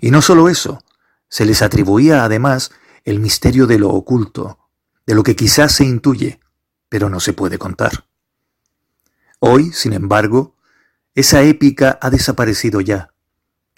Y 0.00 0.10
no 0.10 0.22
solo 0.22 0.48
eso, 0.48 0.82
se 1.28 1.44
les 1.44 1.62
atribuía 1.62 2.24
además 2.24 2.72
el 3.04 3.20
misterio 3.20 3.66
de 3.66 3.78
lo 3.78 3.90
oculto, 3.90 4.58
de 5.06 5.14
lo 5.14 5.22
que 5.22 5.36
quizás 5.36 5.72
se 5.72 5.84
intuye, 5.84 6.40
pero 6.88 7.08
no 7.08 7.20
se 7.20 7.32
puede 7.32 7.58
contar. 7.58 8.06
Hoy, 9.40 9.72
sin 9.72 9.92
embargo, 9.92 10.56
esa 11.14 11.42
épica 11.42 11.98
ha 12.00 12.10
desaparecido 12.10 12.80
ya. 12.80 13.12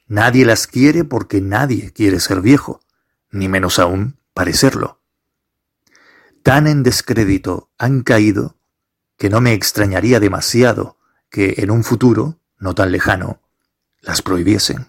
Nadie 0.06 0.44
las 0.44 0.66
quiere 0.66 1.04
porque 1.04 1.40
nadie 1.40 1.92
quiere 1.92 2.20
ser 2.20 2.40
viejo 2.40 2.80
ni 3.30 3.48
menos 3.48 3.78
aún 3.78 4.18
parecerlo. 4.34 5.00
Tan 6.42 6.66
en 6.66 6.82
descrédito 6.82 7.70
han 7.78 8.02
caído 8.02 8.55
que 9.16 9.30
no 9.30 9.40
me 9.40 9.52
extrañaría 9.52 10.20
demasiado 10.20 10.98
que 11.30 11.54
en 11.58 11.70
un 11.70 11.84
futuro, 11.84 12.38
no 12.58 12.74
tan 12.74 12.92
lejano, 12.92 13.40
las 14.00 14.22
prohibiesen. 14.22 14.86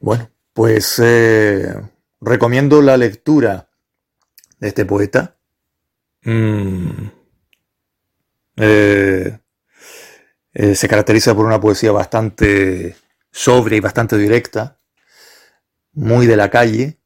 Bueno, 0.00 0.30
pues 0.52 1.00
eh, 1.02 1.74
recomiendo 2.20 2.82
la 2.82 2.96
lectura 2.96 3.70
de 4.58 4.68
este 4.68 4.84
poeta. 4.84 5.36
Mm, 6.22 7.06
eh, 8.56 9.38
eh, 10.52 10.74
se 10.74 10.88
caracteriza 10.88 11.34
por 11.34 11.46
una 11.46 11.60
poesía 11.60 11.92
bastante 11.92 12.96
sobria 13.30 13.78
y 13.78 13.80
bastante 13.80 14.16
directa 14.16 14.78
muy 15.94 16.26
de 16.26 16.36
la 16.36 16.50
calle 16.50 16.98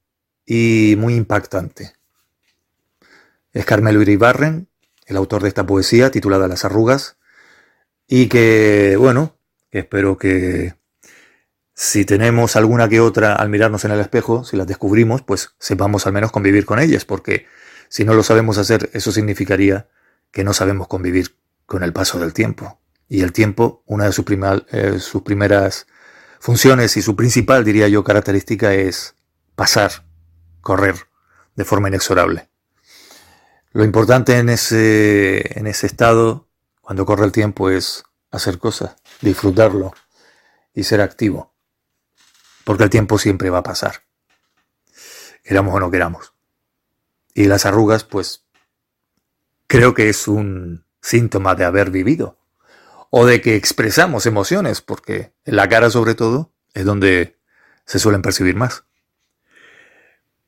y 0.45 0.95
muy 0.99 1.15
impactante. 1.15 1.93
Es 3.53 3.65
Carmelo 3.65 4.03
Iribarren, 4.03 4.69
el 5.07 5.17
autor 5.17 5.43
de 5.43 5.49
esta 5.49 5.67
poesía 5.67 6.11
titulada 6.11 6.49
Las 6.49 6.65
arrugas, 6.65 7.17
y 8.07 8.29
que, 8.29 8.97
bueno, 8.99 9.37
espero 9.71 10.19
que 10.19 10.75
si 11.75 12.05
tenemos 12.05 12.57
alguna 12.57 12.89
que 12.89 13.01
otra 13.01 13.35
al 13.35 13.49
mirarnos 13.49 13.85
en 13.85 13.93
el 13.93 14.01
espejo, 14.01 14.45
si 14.45 14.57
las 14.57 14.67
descubrimos, 14.67 15.23
pues 15.23 15.51
sepamos 15.59 16.07
al 16.07 16.13
menos 16.13 16.33
convivir 16.33 16.65
con 16.67 16.79
ellas, 16.79 17.05
porque 17.05 17.47
si 17.89 18.05
no 18.05 18.15
lo 18.15 18.23
sabemos 18.23 18.59
hacer, 18.59 18.91
eso 18.95 19.13
significaría 19.13 19.89
que 20.31 20.45
no 20.45 20.53
sabemos 20.53 20.89
convivir 20.89 21.37
con 21.67 21.83
el 21.83 21.93
paso 21.93 22.19
del 22.19 22.33
tiempo. 22.33 22.81
Y 23.09 23.23
el 23.23 23.33
tiempo, 23.33 23.83
una 23.87 24.05
de 24.05 24.13
sus, 24.13 24.25
eh, 24.73 24.99
sus 24.99 25.23
primeras 25.23 25.87
funciones 26.41 26.97
y 26.97 27.03
su 27.03 27.17
principal, 27.17 27.65
diría 27.65 27.89
yo, 27.89 28.05
característica 28.05 28.75
es 28.75 29.15
pasar, 29.55 30.05
correr 30.61 30.97
de 31.57 31.65
forma 31.65 31.89
inexorable. 31.89 32.49
Lo 33.79 33.85
importante 33.85 34.37
en 34.39 34.49
ese, 34.49 35.87
estado, 35.87 36.49
cuando 36.81 37.07
corre 37.07 37.27
el 37.27 37.31
tiempo, 37.31 37.71
es 37.71 38.03
hacer 38.33 38.59
cosas, 38.59 38.97
disfrutarlo 39.21 39.95
y 40.75 40.83
ser 40.83 41.01
activo. 41.01 41.55
Porque 42.65 42.83
el 42.83 42.91
tiempo 42.91 43.21
siempre 43.21 43.51
va 43.51 43.59
a 43.59 43.63
pasar. 43.63 44.03
Queramos 45.45 45.77
o 45.77 45.79
no 45.79 45.93
queramos. 45.93 46.33
Y 47.35 47.45
las 47.45 47.67
arrugas, 47.67 48.03
pues, 48.03 48.47
creo 49.69 49.95
que 49.95 50.09
es 50.09 50.27
un 50.27 50.85
síntoma 51.01 51.55
de 51.55 51.65
haber 51.65 51.93
vivido 51.93 52.37
o 53.11 53.27
de 53.27 53.41
que 53.41 53.55
expresamos 53.55 54.27
emociones, 54.27 54.81
porque 54.81 55.33
en 55.45 55.55
la 55.55 55.69
cara 55.69 55.89
sobre 55.89 56.17
todo 56.17 56.51
es 56.75 56.85
donde 56.85 57.39
se 57.87 58.01
suelen 58.01 58.23
percibir 58.23 58.57
más. 58.57 58.83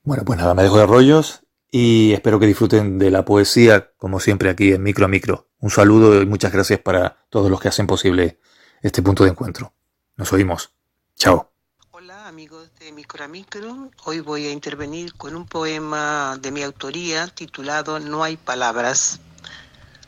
Bueno, 0.03 0.25
pues 0.25 0.37
nada, 0.37 0.53
me 0.53 0.65
dejo 0.65 0.79
de 0.79 0.87
rollos 0.87 1.45
y 1.71 2.13
espero 2.13 2.41
que 2.41 2.47
disfruten 2.47 2.99
de 2.99 3.11
la 3.11 3.25
poesía, 3.25 3.93
como 3.97 4.19
siempre 4.21 4.51
aquí 4.51 4.73
en 4.73 4.83
Micro 4.83 5.05
a 5.05 5.09
Micro. 5.09 5.49
Un 5.61 5.71
saludo 5.71 6.21
y 6.21 6.27
muchas 6.27 6.53
gracias 6.53 6.81
para 6.81 7.25
todos 7.29 7.51
los 7.51 7.61
que 7.61 7.69
hacen 7.69 7.87
posible 7.87 8.41
este 8.83 9.03
punto 9.03 9.25
de 9.25 9.31
encuentro. 9.31 9.73
Nos 10.17 10.33
oímos. 10.33 10.73
Chao. 11.17 11.53
Hola 11.91 12.27
amigos 12.27 12.71
de 12.79 12.93
Micro 12.93 13.25
a 13.25 13.29
Micro, 13.29 13.91
hoy 14.05 14.21
voy 14.21 14.47
a 14.47 14.53
intervenir 14.53 15.15
con 15.15 15.37
un 15.37 15.47
poema 15.47 16.39
de 16.41 16.51
mi 16.51 16.63
autoría 16.63 17.29
titulado 17.29 18.01
No 18.01 18.25
hay 18.25 18.37
palabras. 18.37 19.21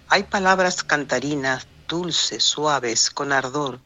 Hay 0.09 0.25
palabras 0.25 0.83
cantarinas 0.83 1.67
dulces, 1.87 2.43
suaves, 2.43 3.11
con 3.11 3.33
ardor, 3.33 3.79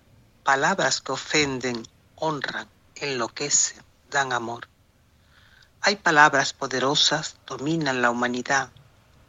palabras 0.45 1.01
que 1.01 1.13
ofenden, 1.13 1.83
honran, 2.15 2.69
enloquecen, 2.95 3.83
dan 4.11 4.33
amor. 4.33 4.69
Hay 5.87 5.95
palabras 5.95 6.53
poderosas, 6.53 7.37
dominan 7.47 8.03
la 8.03 8.11
humanidad, 8.11 8.71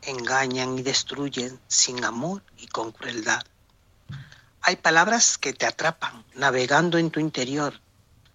engañan 0.02 0.80
y 0.80 0.82
destruyen 0.82 1.60
sin 1.68 2.04
amor 2.04 2.42
y 2.58 2.66
con 2.66 2.92
crueldad. 2.92 3.44
Hay 4.62 4.78
palabras 4.78 5.38
que 5.38 5.54
te 5.54 5.68
atrapan, 5.68 6.26
navegando 6.34 6.98
en 6.98 7.12
tu 7.12 7.20
interior. 7.20 7.80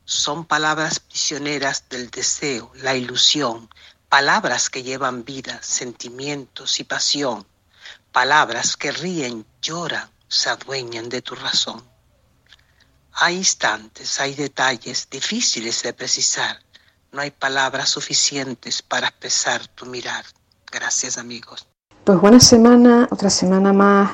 Son 0.05 0.45
palabras 0.45 1.01
prisioneras 1.01 1.89
del 1.89 2.13
deseo, 2.13 2.71
la 2.77 2.95
ilusión, 2.95 3.69
palabras 4.09 4.71
que 4.71 4.85
llevan 4.85 5.25
vida, 5.25 5.61
sentimientos 5.61 6.79
y 6.79 6.85
pasión, 6.85 7.45
palabras 8.13 8.77
que 8.77 8.93
ríen, 8.93 9.45
lloran, 9.61 10.09
se 10.29 10.49
adueñan 10.49 11.09
de 11.09 11.23
tu 11.23 11.35
razón. 11.35 11.83
Hay 13.15 13.39
instantes, 13.39 14.21
hay 14.21 14.37
detalles 14.37 15.11
difíciles 15.11 15.83
de 15.83 15.93
precisar. 15.93 16.63
No 17.13 17.21
hay 17.21 17.31
palabras 17.31 17.91
suficientes 17.91 18.81
para 18.81 19.09
expresar 19.09 19.67
tu 19.75 19.85
mirar. 19.85 20.25
Gracias 20.73 21.19
amigos. 21.19 21.67
Pues 22.05 22.19
buena 22.19 22.41
semana, 22.41 23.07
otra 23.11 23.29
semana 23.29 23.75
más. 23.75 24.13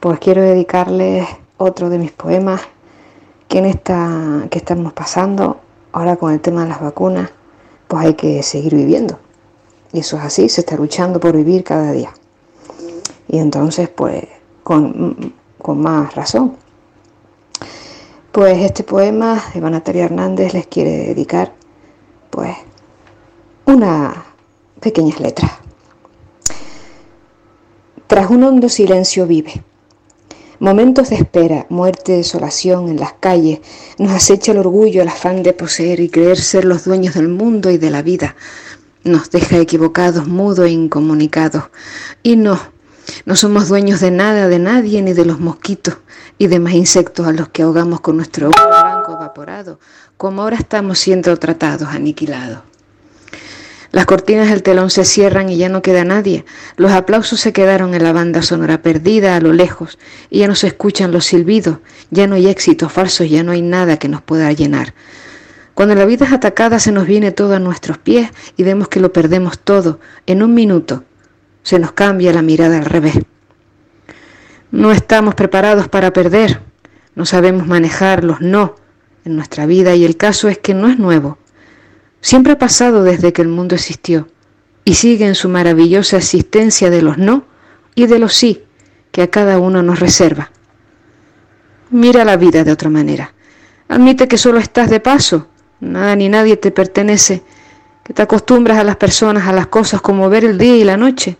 Pues 0.00 0.18
quiero 0.18 0.40
dedicarles 0.40 1.28
otro 1.58 1.90
de 1.90 1.98
mis 1.98 2.10
poemas 2.10 2.62
que 3.48 3.58
en 3.58 3.66
esta 3.66 4.46
que 4.50 4.56
estamos 4.56 4.94
pasando 4.94 5.60
ahora 5.92 6.16
con 6.16 6.32
el 6.32 6.40
tema 6.40 6.62
de 6.62 6.70
las 6.70 6.80
vacunas, 6.80 7.30
pues 7.86 8.06
hay 8.06 8.14
que 8.14 8.42
seguir 8.42 8.76
viviendo. 8.76 9.20
Y 9.92 10.00
eso 10.00 10.16
es 10.16 10.22
así, 10.22 10.48
se 10.48 10.62
está 10.62 10.76
luchando 10.76 11.20
por 11.20 11.36
vivir 11.36 11.62
cada 11.62 11.92
día. 11.92 12.14
Y 13.28 13.40
entonces, 13.40 13.90
pues, 13.90 14.26
con 14.62 15.34
con 15.58 15.82
más 15.82 16.14
razón. 16.14 16.56
Pues 18.32 18.58
este 18.58 18.84
poema 18.84 19.38
de 19.52 19.60
Natalia 19.60 20.06
Hernández 20.06 20.54
les 20.54 20.66
quiere 20.66 20.92
dedicar 21.08 21.52
pues 22.32 22.56
unas 23.66 24.16
pequeñas 24.80 25.20
letras. 25.20 25.52
Tras 28.06 28.30
un 28.30 28.42
hondo 28.42 28.70
silencio 28.70 29.26
vive. 29.26 29.62
Momentos 30.58 31.10
de 31.10 31.16
espera, 31.16 31.66
muerte, 31.68 32.12
desolación 32.12 32.88
en 32.88 32.98
las 32.98 33.12
calles, 33.14 33.60
nos 33.98 34.12
acecha 34.12 34.52
el 34.52 34.58
orgullo, 34.58 35.02
el 35.02 35.08
afán 35.08 35.42
de 35.42 35.52
poseer 35.52 36.00
y 36.00 36.08
creer 36.08 36.38
ser 36.38 36.64
los 36.64 36.84
dueños 36.84 37.14
del 37.14 37.28
mundo 37.28 37.70
y 37.70 37.76
de 37.76 37.90
la 37.90 38.00
vida. 38.00 38.34
Nos 39.04 39.30
deja 39.30 39.58
equivocados, 39.58 40.26
mudos 40.26 40.66
e 40.66 40.70
incomunicados. 40.70 41.64
Y 42.22 42.36
no, 42.36 42.58
no 43.26 43.36
somos 43.36 43.68
dueños 43.68 44.00
de 44.00 44.10
nada, 44.10 44.48
de 44.48 44.58
nadie, 44.58 45.02
ni 45.02 45.12
de 45.12 45.26
los 45.26 45.38
mosquitos 45.38 45.98
y 46.38 46.46
demás 46.46 46.74
insectos 46.74 47.26
a 47.26 47.32
los 47.32 47.50
que 47.50 47.62
ahogamos 47.62 48.00
con 48.00 48.16
nuestro 48.16 48.50
blanco 48.50 49.12
evaporado, 49.12 49.78
como 50.22 50.42
ahora 50.42 50.56
estamos 50.56 51.00
siendo 51.00 51.36
tratados, 51.36 51.88
aniquilados. 51.88 52.60
Las 53.90 54.06
cortinas 54.06 54.50
del 54.50 54.62
telón 54.62 54.88
se 54.88 55.04
cierran 55.04 55.48
y 55.48 55.56
ya 55.56 55.68
no 55.68 55.82
queda 55.82 56.04
nadie. 56.04 56.44
Los 56.76 56.92
aplausos 56.92 57.40
se 57.40 57.52
quedaron 57.52 57.92
en 57.92 58.04
la 58.04 58.12
banda 58.12 58.40
sonora 58.40 58.82
perdida 58.82 59.34
a 59.34 59.40
lo 59.40 59.52
lejos 59.52 59.98
y 60.30 60.38
ya 60.38 60.46
no 60.46 60.54
se 60.54 60.68
escuchan 60.68 61.10
los 61.10 61.24
silbidos, 61.24 61.78
ya 62.12 62.28
no 62.28 62.36
hay 62.36 62.46
éxitos 62.46 62.92
falsos, 62.92 63.28
ya 63.28 63.42
no 63.42 63.50
hay 63.50 63.62
nada 63.62 63.96
que 63.96 64.06
nos 64.06 64.22
pueda 64.22 64.52
llenar. 64.52 64.94
Cuando 65.74 65.96
la 65.96 66.04
vida 66.04 66.24
es 66.24 66.32
atacada 66.32 66.78
se 66.78 66.92
nos 66.92 67.08
viene 67.08 67.32
todo 67.32 67.56
a 67.56 67.58
nuestros 67.58 67.98
pies 67.98 68.30
y 68.56 68.62
vemos 68.62 68.86
que 68.86 69.00
lo 69.00 69.12
perdemos 69.12 69.58
todo 69.58 69.98
en 70.26 70.44
un 70.44 70.54
minuto. 70.54 71.02
Se 71.64 71.80
nos 71.80 71.90
cambia 71.90 72.32
la 72.32 72.42
mirada 72.42 72.78
al 72.78 72.84
revés. 72.84 73.18
No 74.70 74.92
estamos 74.92 75.34
preparados 75.34 75.88
para 75.88 76.12
perder, 76.12 76.60
no 77.16 77.26
sabemos 77.26 77.66
manejar 77.66 78.22
los 78.22 78.40
no 78.40 78.76
en 79.24 79.36
nuestra 79.36 79.66
vida 79.66 79.94
y 79.94 80.04
el 80.04 80.16
caso 80.16 80.48
es 80.48 80.58
que 80.58 80.74
no 80.74 80.88
es 80.88 80.98
nuevo. 80.98 81.38
Siempre 82.20 82.52
ha 82.52 82.58
pasado 82.58 83.02
desde 83.02 83.32
que 83.32 83.42
el 83.42 83.48
mundo 83.48 83.74
existió 83.74 84.28
y 84.84 84.94
sigue 84.94 85.26
en 85.26 85.34
su 85.34 85.48
maravillosa 85.48 86.16
existencia 86.16 86.90
de 86.90 87.02
los 87.02 87.18
no 87.18 87.44
y 87.94 88.06
de 88.06 88.18
los 88.18 88.34
sí 88.34 88.64
que 89.10 89.22
a 89.22 89.30
cada 89.30 89.58
uno 89.58 89.82
nos 89.82 90.00
reserva. 90.00 90.50
Mira 91.90 92.24
la 92.24 92.36
vida 92.36 92.64
de 92.64 92.72
otra 92.72 92.88
manera. 92.88 93.34
Admite 93.88 94.26
que 94.26 94.38
solo 94.38 94.58
estás 94.58 94.88
de 94.88 95.00
paso, 95.00 95.48
nada 95.80 96.16
ni 96.16 96.28
nadie 96.28 96.56
te 96.56 96.70
pertenece, 96.70 97.42
que 98.02 98.14
te 98.14 98.22
acostumbras 98.22 98.78
a 98.78 98.84
las 98.84 98.96
personas, 98.96 99.46
a 99.46 99.52
las 99.52 99.66
cosas, 99.66 100.00
como 100.00 100.30
ver 100.30 100.44
el 100.44 100.56
día 100.56 100.76
y 100.76 100.84
la 100.84 100.96
noche, 100.96 101.36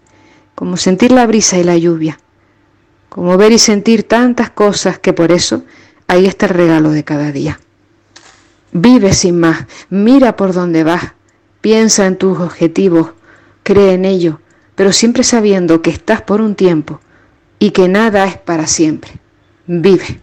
como 0.54 0.76
sentir 0.76 1.12
la 1.12 1.26
brisa 1.26 1.56
y 1.58 1.64
la 1.64 1.76
lluvia, 1.78 2.18
como 3.08 3.36
ver 3.38 3.52
y 3.52 3.58
sentir 3.58 4.06
tantas 4.06 4.50
cosas 4.50 4.98
que 4.98 5.12
por 5.12 5.32
eso 5.32 5.64
ahí 6.06 6.26
está 6.26 6.46
el 6.46 6.54
regalo 6.54 6.90
de 6.90 7.04
cada 7.04 7.32
día. 7.32 7.58
Vive 8.72 9.12
sin 9.12 9.38
más, 9.38 9.66
mira 9.90 10.34
por 10.34 10.54
dónde 10.54 10.82
vas, 10.82 11.12
piensa 11.60 12.06
en 12.06 12.16
tus 12.16 12.38
objetivos, 12.38 13.10
cree 13.62 13.92
en 13.92 14.06
ello, 14.06 14.40
pero 14.74 14.92
siempre 14.92 15.24
sabiendo 15.24 15.82
que 15.82 15.90
estás 15.90 16.22
por 16.22 16.40
un 16.40 16.54
tiempo 16.54 17.00
y 17.58 17.70
que 17.70 17.88
nada 17.88 18.24
es 18.24 18.38
para 18.38 18.66
siempre. 18.66 19.12
Vive. 19.66 20.20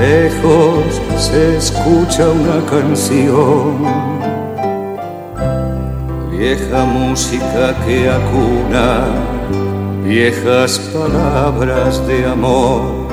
Lejos 0.00 1.00
se 1.18 1.56
escucha 1.56 2.28
una 2.28 2.64
canción. 2.66 3.82
Vieja 6.30 6.84
música 6.84 7.74
que 7.84 8.08
acuna 8.08 9.06
viejas 10.04 10.78
palabras 10.92 12.06
de 12.06 12.24
amor. 12.26 13.08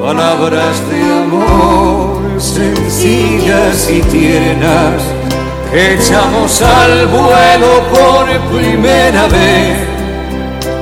Palabras 0.00 0.82
de 0.90 1.02
amor 1.02 2.40
sencillas 2.40 3.90
y 3.90 4.00
tiernas 4.02 5.02
que 5.70 5.94
echamos 5.94 6.62
al 6.62 7.06
vuelo 7.08 7.82
por 7.92 8.58
primera 8.58 9.26
vez. 9.28 9.99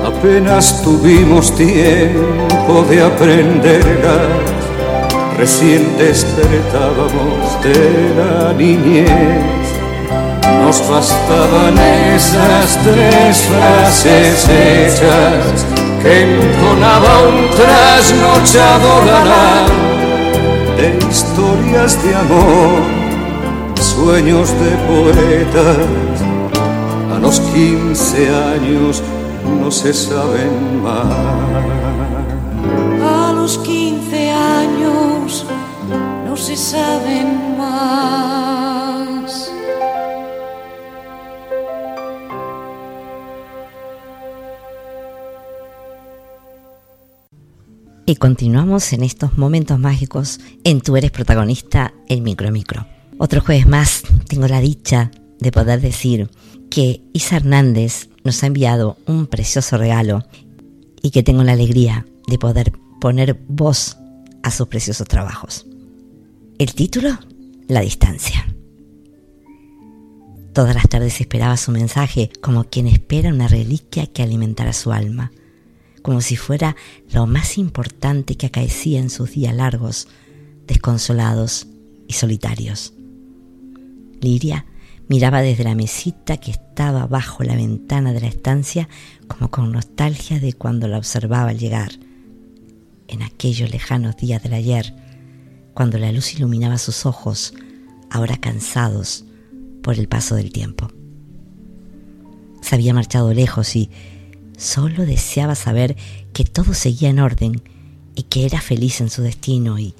Apenas 0.04 0.82
tuvimos 0.82 1.54
tiempo 1.54 2.84
de 2.88 3.02
aprenderlas, 3.02 4.50
recién 5.36 5.96
despertábamos 5.98 7.62
de 7.62 8.14
la 8.16 8.52
niñez. 8.52 9.08
Nos 10.62 10.88
bastaban 10.88 11.78
esas 12.14 12.78
tres 12.84 13.48
frases 13.48 14.48
hechas 14.48 15.66
que 16.02 16.22
entonaba 16.22 17.22
un 17.28 17.50
trasnochado 17.50 19.04
galán 19.06 19.88
de 20.76 20.98
historias 21.10 22.02
de 22.04 22.14
amor, 22.14 22.82
sueños 23.80 24.48
de 24.60 24.70
poetas. 24.86 26.22
A 27.14 27.18
los 27.18 27.40
15 27.40 28.28
años 28.28 29.02
no 29.48 29.70
se 29.70 29.92
saben 29.92 30.82
más. 30.82 31.06
A 33.02 33.32
los 33.34 33.58
15 33.58 34.30
años 34.30 35.46
no 36.26 36.36
se 36.36 36.56
saben 36.56 37.56
más. 37.56 38.38
Y 48.06 48.16
continuamos 48.16 48.94
en 48.94 49.02
estos 49.02 49.36
momentos 49.36 49.78
mágicos 49.78 50.40
en 50.64 50.80
Tú 50.80 50.96
eres 50.96 51.10
protagonista, 51.10 51.92
el 52.08 52.22
micro 52.22 52.50
micro. 52.50 52.86
Otro 53.18 53.42
jueves 53.42 53.66
más 53.66 54.02
tengo 54.28 54.48
la 54.48 54.60
dicha 54.60 55.10
de 55.40 55.52
poder 55.52 55.82
decir 55.82 56.30
que 56.70 57.02
Isa 57.12 57.36
Hernández 57.36 58.08
nos 58.28 58.42
ha 58.42 58.46
enviado 58.46 58.98
un 59.06 59.26
precioso 59.26 59.78
regalo 59.78 60.22
y 61.00 61.12
que 61.12 61.22
tengo 61.22 61.44
la 61.44 61.52
alegría 61.52 62.06
de 62.26 62.38
poder 62.38 62.72
poner 63.00 63.40
voz 63.48 63.96
a 64.42 64.50
sus 64.50 64.68
preciosos 64.68 65.08
trabajos. 65.08 65.64
El 66.58 66.74
título, 66.74 67.18
La 67.68 67.80
distancia. 67.80 68.46
Todas 70.52 70.74
las 70.74 70.90
tardes 70.90 71.18
esperaba 71.22 71.56
su 71.56 71.72
mensaje 71.72 72.30
como 72.42 72.64
quien 72.64 72.86
espera 72.86 73.30
una 73.30 73.48
reliquia 73.48 74.06
que 74.06 74.22
alimentara 74.22 74.74
su 74.74 74.92
alma, 74.92 75.32
como 76.02 76.20
si 76.20 76.36
fuera 76.36 76.76
lo 77.10 77.26
más 77.26 77.56
importante 77.56 78.36
que 78.36 78.46
acaecía 78.46 79.00
en 79.00 79.08
sus 79.08 79.30
días 79.32 79.54
largos, 79.54 80.06
desconsolados 80.66 81.66
y 82.06 82.12
solitarios. 82.12 82.92
Liria 84.20 84.66
miraba 85.08 85.40
desde 85.40 85.64
la 85.64 85.74
mesita 85.74 86.36
que 86.36 86.50
estaba 86.50 87.06
bajo 87.06 87.42
la 87.42 87.56
ventana 87.56 88.12
de 88.12 88.20
la 88.20 88.28
estancia 88.28 88.88
como 89.26 89.50
con 89.50 89.72
nostalgia 89.72 90.38
de 90.38 90.52
cuando 90.52 90.86
la 90.86 90.98
observaba 90.98 91.50
al 91.50 91.58
llegar, 91.58 91.92
en 93.08 93.22
aquellos 93.22 93.70
lejanos 93.70 94.16
días 94.16 94.42
del 94.42 94.52
ayer, 94.52 94.94
cuando 95.72 95.98
la 95.98 96.12
luz 96.12 96.34
iluminaba 96.34 96.76
sus 96.76 97.06
ojos, 97.06 97.54
ahora 98.10 98.36
cansados 98.36 99.24
por 99.82 99.98
el 99.98 100.08
paso 100.08 100.34
del 100.34 100.52
tiempo. 100.52 100.88
Se 102.60 102.74
había 102.74 102.92
marchado 102.92 103.32
lejos 103.32 103.76
y 103.76 103.90
solo 104.58 105.06
deseaba 105.06 105.54
saber 105.54 105.96
que 106.32 106.44
todo 106.44 106.74
seguía 106.74 107.08
en 107.08 107.20
orden 107.20 107.62
y 108.14 108.24
que 108.24 108.44
era 108.44 108.60
feliz 108.60 109.00
en 109.00 109.08
su 109.08 109.22
destino 109.22 109.78
y 109.78 109.94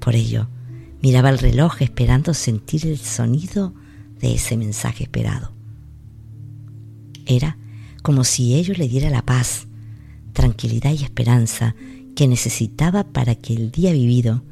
por 0.00 0.14
ello 0.14 0.48
miraba 1.00 1.30
el 1.30 1.38
reloj 1.38 1.82
esperando 1.82 2.34
sentir 2.34 2.86
el 2.86 2.98
sonido 2.98 3.74
de 4.20 4.34
ese 4.34 4.56
mensaje 4.56 5.04
esperado. 5.04 5.52
Era 7.26 7.56
como 8.02 8.24
si 8.24 8.54
ello 8.54 8.74
le 8.76 8.88
diera 8.88 9.10
la 9.10 9.22
paz, 9.22 9.66
tranquilidad 10.32 10.92
y 10.92 11.04
esperanza 11.04 11.74
que 12.16 12.26
necesitaba 12.26 13.04
para 13.04 13.34
que 13.34 13.54
el 13.54 13.70
día 13.70 13.92
vivido 13.92 14.42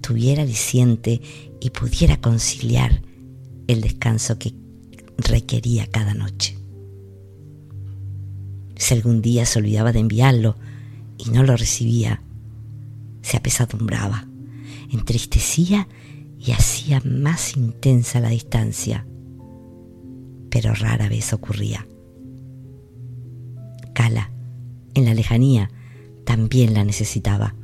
tuviera 0.00 0.42
aliciente 0.42 1.20
y 1.60 1.70
pudiera 1.70 2.20
conciliar 2.20 3.02
el 3.66 3.80
descanso 3.80 4.38
que 4.38 4.54
requería 5.16 5.86
cada 5.86 6.14
noche. 6.14 6.56
Si 8.76 8.94
algún 8.94 9.20
día 9.22 9.44
se 9.44 9.58
olvidaba 9.58 9.92
de 9.92 10.00
enviarlo 10.00 10.56
y 11.18 11.30
no 11.30 11.42
lo 11.42 11.56
recibía, 11.56 12.22
se 13.22 13.36
apesadumbraba, 13.36 14.27
entristecía 14.90 15.88
y 16.38 16.52
hacía 16.52 17.00
más 17.04 17.56
intensa 17.56 18.20
la 18.20 18.30
distancia, 18.30 19.06
pero 20.50 20.74
rara 20.74 21.08
vez 21.08 21.32
ocurría. 21.32 21.86
Cala, 23.94 24.30
en 24.94 25.04
la 25.04 25.14
lejanía, 25.14 25.70
también 26.24 26.74
la 26.74 26.84
necesitaba. 26.84 27.54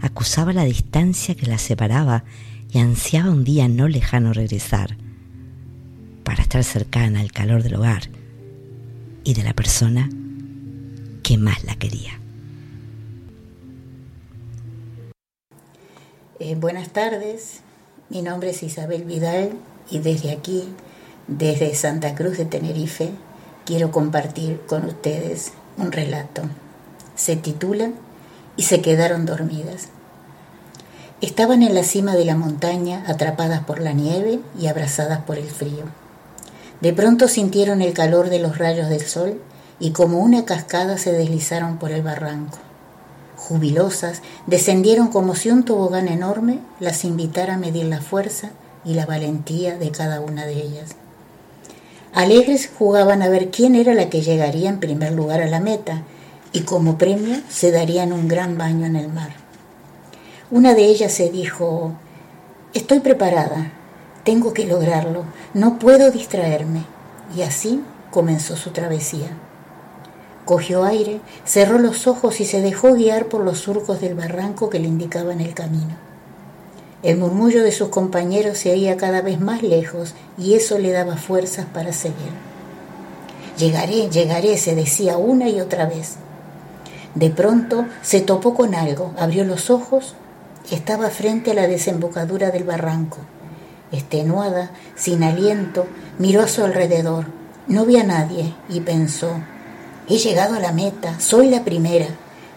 Acusaba 0.00 0.52
la 0.52 0.64
distancia 0.64 1.34
que 1.34 1.46
la 1.46 1.58
separaba 1.58 2.24
y 2.72 2.78
ansiaba 2.78 3.30
un 3.30 3.44
día 3.44 3.68
no 3.68 3.88
lejano 3.88 4.32
regresar 4.32 4.96
para 6.24 6.42
estar 6.42 6.64
cercana 6.64 7.20
al 7.20 7.32
calor 7.32 7.62
del 7.62 7.76
hogar 7.76 8.10
y 9.22 9.34
de 9.34 9.44
la 9.44 9.54
persona 9.54 10.10
que 11.22 11.38
más 11.38 11.64
la 11.64 11.76
quería. 11.76 12.23
Eh, 16.40 16.56
buenas 16.56 16.88
tardes, 16.88 17.60
mi 18.08 18.20
nombre 18.20 18.50
es 18.50 18.64
Isabel 18.64 19.04
Vidal 19.04 19.52
y 19.88 20.00
desde 20.00 20.32
aquí, 20.32 20.64
desde 21.28 21.72
Santa 21.76 22.16
Cruz 22.16 22.36
de 22.36 22.44
Tenerife, 22.44 23.10
quiero 23.64 23.92
compartir 23.92 24.60
con 24.66 24.84
ustedes 24.84 25.52
un 25.78 25.92
relato. 25.92 26.42
Se 27.14 27.36
titula 27.36 27.92
Y 28.56 28.64
se 28.64 28.80
quedaron 28.80 29.26
dormidas. 29.26 29.90
Estaban 31.20 31.62
en 31.62 31.72
la 31.72 31.84
cima 31.84 32.16
de 32.16 32.24
la 32.24 32.34
montaña, 32.34 33.04
atrapadas 33.06 33.62
por 33.62 33.80
la 33.80 33.92
nieve 33.92 34.40
y 34.58 34.66
abrazadas 34.66 35.20
por 35.20 35.38
el 35.38 35.48
frío. 35.48 35.84
De 36.80 36.92
pronto 36.92 37.28
sintieron 37.28 37.80
el 37.80 37.92
calor 37.92 38.28
de 38.28 38.40
los 38.40 38.58
rayos 38.58 38.88
del 38.88 39.02
sol 39.02 39.40
y 39.78 39.92
como 39.92 40.18
una 40.18 40.44
cascada 40.44 40.98
se 40.98 41.12
deslizaron 41.12 41.78
por 41.78 41.92
el 41.92 42.02
barranco. 42.02 42.58
Jubilosas, 43.48 44.22
descendieron 44.46 45.08
como 45.08 45.34
si 45.34 45.50
un 45.50 45.64
tobogán 45.64 46.08
enorme 46.08 46.60
las 46.80 47.04
invitara 47.04 47.54
a 47.54 47.58
medir 47.58 47.84
la 47.84 48.00
fuerza 48.00 48.48
y 48.86 48.94
la 48.94 49.04
valentía 49.04 49.76
de 49.76 49.90
cada 49.90 50.20
una 50.22 50.46
de 50.46 50.54
ellas. 50.62 50.96
Alegres 52.14 52.70
jugaban 52.78 53.20
a 53.20 53.28
ver 53.28 53.50
quién 53.50 53.74
era 53.74 53.92
la 53.92 54.08
que 54.08 54.22
llegaría 54.22 54.70
en 54.70 54.80
primer 54.80 55.12
lugar 55.12 55.42
a 55.42 55.46
la 55.46 55.60
meta 55.60 56.04
y 56.52 56.60
como 56.60 56.96
premio 56.96 57.36
se 57.50 57.70
darían 57.70 58.14
un 58.14 58.28
gran 58.28 58.56
baño 58.56 58.86
en 58.86 58.96
el 58.96 59.08
mar. 59.08 59.34
Una 60.50 60.72
de 60.72 60.86
ellas 60.86 61.12
se 61.12 61.30
dijo, 61.30 61.92
estoy 62.72 63.00
preparada, 63.00 63.72
tengo 64.24 64.54
que 64.54 64.64
lograrlo, 64.64 65.24
no 65.52 65.78
puedo 65.78 66.10
distraerme. 66.10 66.84
Y 67.36 67.42
así 67.42 67.82
comenzó 68.10 68.56
su 68.56 68.70
travesía. 68.70 69.28
Cogió 70.44 70.84
aire, 70.84 71.20
cerró 71.44 71.78
los 71.78 72.06
ojos 72.06 72.40
y 72.40 72.44
se 72.44 72.60
dejó 72.60 72.94
guiar 72.94 73.26
por 73.26 73.42
los 73.42 73.58
surcos 73.58 74.00
del 74.00 74.14
barranco 74.14 74.68
que 74.68 74.78
le 74.78 74.88
indicaban 74.88 75.40
el 75.40 75.54
camino. 75.54 75.96
El 77.02 77.18
murmullo 77.18 77.62
de 77.62 77.72
sus 77.72 77.88
compañeros 77.88 78.58
se 78.58 78.72
oía 78.72 78.96
cada 78.96 79.22
vez 79.22 79.40
más 79.40 79.62
lejos 79.62 80.14
y 80.38 80.54
eso 80.54 80.78
le 80.78 80.92
daba 80.92 81.16
fuerzas 81.16 81.66
para 81.66 81.92
seguir. 81.92 82.32
Llegaré, 83.58 84.10
llegaré, 84.10 84.56
se 84.58 84.74
decía 84.74 85.16
una 85.16 85.48
y 85.48 85.60
otra 85.60 85.86
vez. 85.86 86.16
De 87.14 87.30
pronto 87.30 87.86
se 88.02 88.20
topó 88.20 88.54
con 88.54 88.74
algo, 88.74 89.12
abrió 89.18 89.44
los 89.44 89.70
ojos, 89.70 90.14
estaba 90.70 91.10
frente 91.10 91.52
a 91.52 91.54
la 91.54 91.68
desembocadura 91.68 92.50
del 92.50 92.64
barranco. 92.64 93.18
Extenuada, 93.92 94.70
sin 94.96 95.22
aliento, 95.22 95.86
miró 96.18 96.42
a 96.42 96.48
su 96.48 96.64
alrededor. 96.64 97.26
No 97.68 97.86
vio 97.86 98.00
a 98.00 98.04
nadie 98.04 98.54
y 98.68 98.80
pensó, 98.80 99.40
he 100.08 100.18
llegado 100.18 100.54
a 100.54 100.60
la 100.60 100.72
meta, 100.72 101.18
soy 101.20 101.48
la 101.48 101.64
primera, 101.64 102.08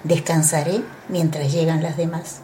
descansaré 0.04 0.82
mientras 1.10 1.52
llegan 1.52 1.84
las 1.84 1.98
demás. 1.98 2.42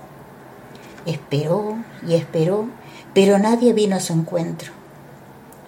Esperó 1.05 1.77
y 2.07 2.15
esperó, 2.15 2.67
pero 3.13 3.37
nadie 3.37 3.73
vino 3.73 3.95
a 3.95 3.99
su 3.99 4.13
encuentro. 4.13 4.71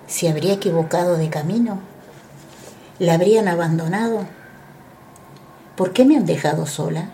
¿Se 0.07 0.29
habría 0.29 0.53
equivocado 0.53 1.17
de 1.17 1.29
camino? 1.29 1.79
¿La 2.99 3.15
habrían 3.15 3.47
abandonado? 3.47 4.25
¿Por 5.75 5.91
qué 5.91 6.05
me 6.05 6.15
han 6.15 6.25
dejado 6.25 6.65
sola? 6.67 7.09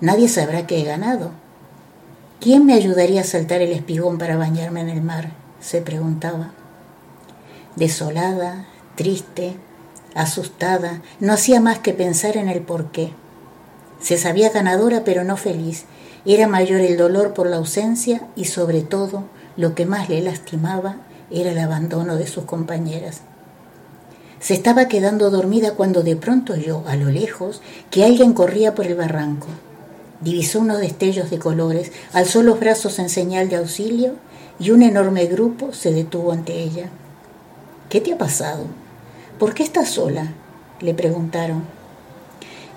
Nadie 0.00 0.28
sabrá 0.28 0.66
que 0.66 0.80
he 0.80 0.84
ganado. 0.84 1.32
¿Quién 2.40 2.64
me 2.64 2.74
ayudaría 2.74 3.22
a 3.22 3.24
saltar 3.24 3.60
el 3.60 3.72
espigón 3.72 4.18
para 4.18 4.36
bañarme 4.36 4.80
en 4.80 4.88
el 4.88 5.02
mar? 5.02 5.30
se 5.60 5.82
preguntaba. 5.82 6.52
Desolada, 7.76 8.66
triste, 8.96 9.56
asustada, 10.14 11.02
no 11.20 11.32
hacía 11.32 11.60
más 11.60 11.78
que 11.78 11.92
pensar 11.92 12.36
en 12.36 12.48
el 12.48 12.60
porqué. 12.60 13.12
Se 14.00 14.16
sabía 14.16 14.50
ganadora 14.50 15.04
pero 15.04 15.24
no 15.24 15.36
feliz. 15.36 15.84
Era 16.24 16.48
mayor 16.48 16.80
el 16.80 16.96
dolor 16.96 17.34
por 17.34 17.46
la 17.46 17.56
ausencia 17.56 18.22
y 18.36 18.44
sobre 18.46 18.82
todo 18.82 19.24
lo 19.56 19.74
que 19.74 19.86
más 19.86 20.08
le 20.08 20.20
lastimaba 20.20 20.96
era 21.30 21.52
el 21.52 21.58
abandono 21.58 22.16
de 22.16 22.26
sus 22.26 22.44
compañeras. 22.44 23.22
Se 24.40 24.54
estaba 24.54 24.88
quedando 24.88 25.30
dormida 25.30 25.74
cuando 25.74 26.02
de 26.02 26.16
pronto 26.16 26.54
oyó, 26.54 26.82
a 26.86 26.96
lo 26.96 27.10
lejos, 27.10 27.60
que 27.90 28.04
alguien 28.04 28.32
corría 28.32 28.74
por 28.74 28.86
el 28.86 28.94
barranco. 28.94 29.48
Divisó 30.22 30.60
unos 30.60 30.80
destellos 30.80 31.30
de 31.30 31.38
colores, 31.38 31.92
alzó 32.12 32.42
los 32.42 32.58
brazos 32.58 32.98
en 32.98 33.10
señal 33.10 33.48
de 33.50 33.56
auxilio 33.56 34.14
y 34.58 34.70
un 34.70 34.82
enorme 34.82 35.26
grupo 35.26 35.72
se 35.72 35.92
detuvo 35.92 36.32
ante 36.32 36.58
ella. 36.62 36.88
¿Qué 37.90 38.00
te 38.00 38.12
ha 38.12 38.18
pasado? 38.18 38.64
¿Por 39.40 39.54
qué 39.54 39.62
estás 39.62 39.88
sola? 39.88 40.34
le 40.80 40.92
preguntaron. 40.92 41.62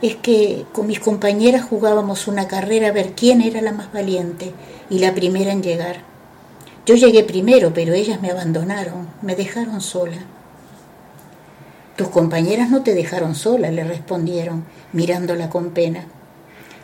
Es 0.01 0.15
que 0.15 0.65
con 0.71 0.87
mis 0.87 1.01
compañeras 1.01 1.65
jugábamos 1.65 2.25
una 2.29 2.47
carrera 2.47 2.87
a 2.87 2.93
ver 2.93 3.11
quién 3.17 3.41
era 3.41 3.61
la 3.61 3.73
más 3.73 3.91
valiente 3.91 4.53
y 4.89 4.99
la 4.99 5.13
primera 5.13 5.51
en 5.51 5.61
llegar. 5.61 5.97
Yo 6.85 6.95
llegué 6.95 7.25
primero, 7.25 7.73
pero 7.73 7.93
ellas 7.93 8.21
me 8.21 8.31
abandonaron, 8.31 9.09
me 9.21 9.35
dejaron 9.35 9.81
sola. 9.81 10.19
Tus 11.97 12.07
compañeras 12.07 12.69
no 12.69 12.81
te 12.81 12.95
dejaron 12.95 13.35
sola, 13.35 13.69
le 13.69 13.83
respondieron, 13.83 14.63
mirándola 14.93 15.49
con 15.49 15.71
pena. 15.71 16.05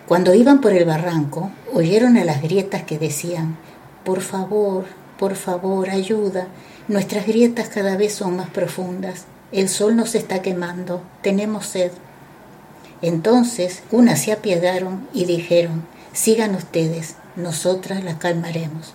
Cuando 0.09 0.33
iban 0.33 0.59
por 0.59 0.73
el 0.73 0.83
barranco, 0.83 1.51
oyeron 1.73 2.17
a 2.17 2.25
las 2.25 2.41
grietas 2.41 2.83
que 2.83 2.99
decían, 2.99 3.55
por 4.03 4.19
favor, 4.19 4.83
por 5.17 5.35
favor, 5.35 5.89
ayuda, 5.89 6.49
nuestras 6.89 7.25
grietas 7.25 7.69
cada 7.69 7.95
vez 7.95 8.13
son 8.13 8.35
más 8.35 8.49
profundas, 8.49 9.25
el 9.51 9.69
sol 9.69 9.95
nos 9.95 10.15
está 10.15 10.41
quemando, 10.41 11.01
tenemos 11.21 11.65
sed. 11.65 11.91
Entonces 13.01 13.81
unas 13.91 14.21
se 14.21 14.31
apiadaron 14.31 15.07
y 15.13 15.25
dijeron, 15.25 15.85
sigan 16.13 16.55
ustedes, 16.55 17.15
nosotras 17.35 18.03
las 18.03 18.15
calmaremos. 18.15 18.93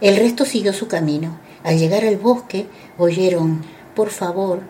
El 0.00 0.16
resto 0.16 0.44
siguió 0.44 0.72
su 0.72 0.88
camino. 0.88 1.38
Al 1.64 1.78
llegar 1.78 2.04
al 2.04 2.16
bosque, 2.16 2.66
oyeron, 2.98 3.62
por 3.94 4.10
favor, 4.10 4.60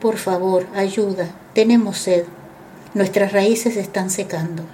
por 0.00 0.18
favor, 0.18 0.66
ayuda, 0.74 1.30
tenemos 1.54 1.96
sed, 1.96 2.24
nuestras 2.92 3.32
raíces 3.32 3.76
están 3.76 4.10
secando. 4.10 4.64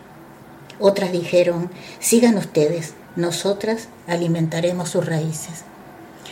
Otras 0.81 1.13
dijeron, 1.13 1.71
sigan 2.01 2.37
ustedes, 2.37 2.95
nosotras 3.15 3.89
alimentaremos 4.07 4.89
sus 4.89 5.07
raíces. 5.07 5.65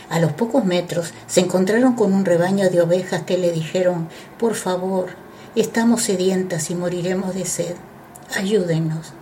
A 0.09 0.21
los 0.21 0.33
pocos 0.33 0.65
metros 0.65 1.13
se 1.27 1.41
encontraron 1.41 1.95
con 1.95 2.13
un 2.13 2.25
rebaño 2.25 2.71
de 2.71 2.81
ovejas 2.81 3.23
que 3.23 3.39
le 3.39 3.51
dijeron, 3.51 4.09
por 4.39 4.55
favor, 4.55 5.09
estamos 5.57 6.03
sedientas 6.03 6.71
y 6.71 6.75
moriremos 6.75 7.35
de 7.35 7.45
sed. 7.45 7.75
Ayúdennos. 8.37 9.13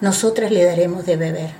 Nosotras 0.00 0.50
le 0.50 0.64
daremos 0.64 1.04
de 1.04 1.16
beber. 1.16 1.50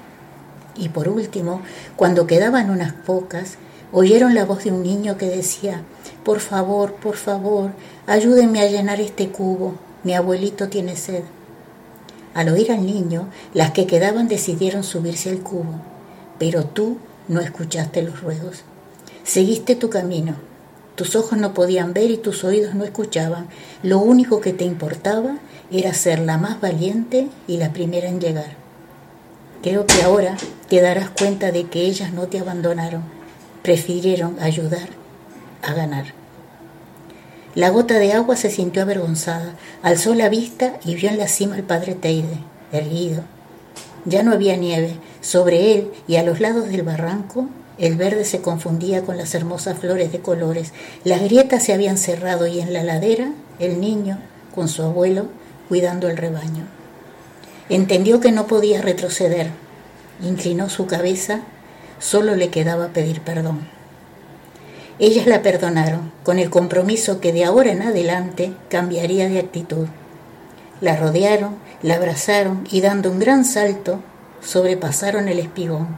Y 0.76 0.88
por 0.88 1.08
último, 1.08 1.60
cuando 1.96 2.26
quedaban 2.26 2.70
unas 2.70 2.92
pocas, 2.92 3.56
oyeron 3.92 4.34
la 4.34 4.44
voz 4.44 4.64
de 4.64 4.72
un 4.72 4.82
niño 4.82 5.18
que 5.18 5.26
decía, 5.26 5.82
por 6.24 6.40
favor, 6.40 6.94
por 6.94 7.16
favor, 7.16 7.72
ayúdenme 8.06 8.60
a 8.60 8.68
llenar 8.68 9.00
este 9.00 9.28
cubo. 9.28 9.74
Mi 10.04 10.14
abuelito 10.14 10.68
tiene 10.68 10.96
sed. 10.96 11.24
Al 12.34 12.48
oír 12.50 12.70
al 12.70 12.86
niño, 12.86 13.28
las 13.52 13.72
que 13.72 13.86
quedaban 13.86 14.28
decidieron 14.28 14.84
subirse 14.84 15.30
al 15.30 15.40
cubo, 15.40 15.80
pero 16.38 16.64
tú 16.64 16.98
no 17.28 17.40
escuchaste 17.40 18.02
los 18.02 18.20
ruegos. 18.22 18.64
Seguiste 19.24 19.76
tu 19.76 19.90
camino. 19.90 20.34
Tus 20.94 21.14
ojos 21.14 21.38
no 21.38 21.54
podían 21.54 21.92
ver 21.92 22.10
y 22.10 22.16
tus 22.16 22.42
oídos 22.42 22.74
no 22.74 22.84
escuchaban. 22.84 23.46
Lo 23.82 23.98
único 23.98 24.40
que 24.40 24.52
te 24.52 24.64
importaba 24.64 25.36
era 25.70 25.94
ser 25.94 26.18
la 26.18 26.38
más 26.38 26.60
valiente 26.60 27.28
y 27.46 27.58
la 27.58 27.72
primera 27.72 28.08
en 28.08 28.20
llegar. 28.20 28.56
Creo 29.62 29.86
que 29.86 30.02
ahora 30.02 30.36
te 30.68 30.80
darás 30.80 31.10
cuenta 31.10 31.52
de 31.52 31.64
que 31.64 31.82
ellas 31.82 32.12
no 32.12 32.26
te 32.28 32.38
abandonaron, 32.38 33.02
prefirieron 33.62 34.38
ayudar 34.40 34.88
a 35.62 35.74
ganar. 35.74 36.06
La 37.54 37.70
gota 37.70 37.98
de 37.98 38.12
agua 38.12 38.36
se 38.36 38.50
sintió 38.50 38.82
avergonzada, 38.82 39.54
alzó 39.82 40.14
la 40.14 40.28
vista 40.28 40.78
y 40.84 40.94
vio 40.94 41.10
en 41.10 41.18
la 41.18 41.28
cima 41.28 41.56
al 41.56 41.64
padre 41.64 41.94
Teide, 41.94 42.38
erguido. 42.72 43.22
Ya 44.04 44.22
no 44.22 44.32
había 44.32 44.56
nieve, 44.56 44.94
sobre 45.20 45.74
él 45.74 45.90
y 46.06 46.16
a 46.16 46.22
los 46.22 46.40
lados 46.40 46.68
del 46.68 46.82
barranco 46.82 47.48
el 47.78 47.94
verde 47.94 48.24
se 48.24 48.40
confundía 48.40 49.02
con 49.02 49.16
las 49.16 49.34
hermosas 49.34 49.78
flores 49.78 50.10
de 50.10 50.18
colores. 50.18 50.72
Las 51.04 51.22
grietas 51.22 51.62
se 51.62 51.72
habían 51.72 51.96
cerrado 51.96 52.48
y 52.48 52.60
en 52.60 52.72
la 52.72 52.82
ladera 52.82 53.30
el 53.60 53.80
niño, 53.80 54.18
con 54.54 54.68
su 54.68 54.82
abuelo, 54.82 55.26
cuidando 55.68 56.08
el 56.08 56.16
rebaño. 56.16 56.66
Entendió 57.68 58.18
que 58.20 58.32
no 58.32 58.48
podía 58.48 58.82
retroceder. 58.82 59.50
Inclinó 60.22 60.68
su 60.68 60.86
cabeza, 60.86 61.42
solo 62.00 62.34
le 62.34 62.48
quedaba 62.48 62.88
pedir 62.88 63.20
perdón. 63.20 63.68
Ellas 64.98 65.28
la 65.28 65.42
perdonaron, 65.42 66.10
con 66.24 66.40
el 66.40 66.50
compromiso 66.50 67.20
que 67.20 67.32
de 67.32 67.44
ahora 67.44 67.70
en 67.70 67.82
adelante 67.82 68.52
cambiaría 68.68 69.28
de 69.28 69.38
actitud. 69.38 69.86
La 70.80 70.96
rodearon, 70.96 71.56
la 71.82 71.94
abrazaron 71.94 72.66
y 72.72 72.80
dando 72.80 73.12
un 73.12 73.20
gran 73.20 73.44
salto, 73.44 74.00
sobrepasaron 74.40 75.28
el 75.28 75.38
espigón. 75.38 75.96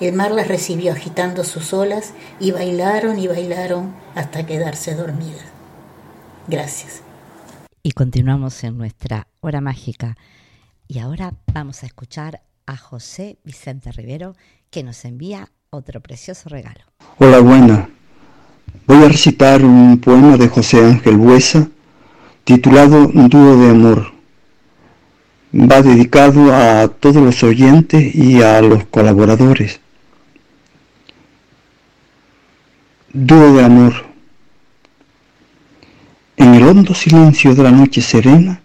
El 0.00 0.14
mar 0.14 0.32
las 0.32 0.48
recibió 0.48 0.92
agitando 0.92 1.44
sus 1.44 1.72
olas 1.72 2.14
y 2.40 2.50
bailaron 2.50 3.18
y 3.18 3.28
bailaron 3.28 3.94
hasta 4.14 4.44
quedarse 4.44 4.94
dormidas. 4.94 5.44
Gracias. 6.48 7.02
Y 7.82 7.92
continuamos 7.92 8.64
en 8.64 8.76
nuestra 8.78 9.28
hora 9.40 9.60
mágica. 9.60 10.16
Y 10.88 10.98
ahora 10.98 11.34
vamos 11.52 11.82
a 11.82 11.86
escuchar 11.86 12.42
a 12.66 12.76
José 12.76 13.38
Vicente 13.44 13.92
Rivero 13.92 14.34
que 14.70 14.82
nos 14.82 15.04
envía 15.04 15.50
otro 15.70 16.00
precioso 16.00 16.48
regalo. 16.48 16.80
Hola, 17.18 17.40
buena. 17.40 17.88
Voy 18.86 19.04
a 19.04 19.08
recitar 19.08 19.64
un 19.64 19.98
poema 20.00 20.36
de 20.36 20.48
José 20.48 20.84
Ángel 20.84 21.16
Buesa 21.16 21.68
titulado 22.44 23.06
Dúo 23.06 23.56
de 23.56 23.70
Amor. 23.70 24.13
Va 25.56 25.82
dedicado 25.82 26.52
a 26.52 26.88
todos 26.88 27.22
los 27.22 27.44
oyentes 27.44 28.12
y 28.12 28.42
a 28.42 28.60
los 28.60 28.86
colaboradores. 28.86 29.78
Dúo 33.12 33.54
de 33.54 33.64
Amor. 33.64 33.94
En 36.36 36.54
el 36.54 36.64
hondo 36.64 36.92
silencio 36.92 37.54
de 37.54 37.62
la 37.62 37.70
noche 37.70 38.02
serena 38.02 38.60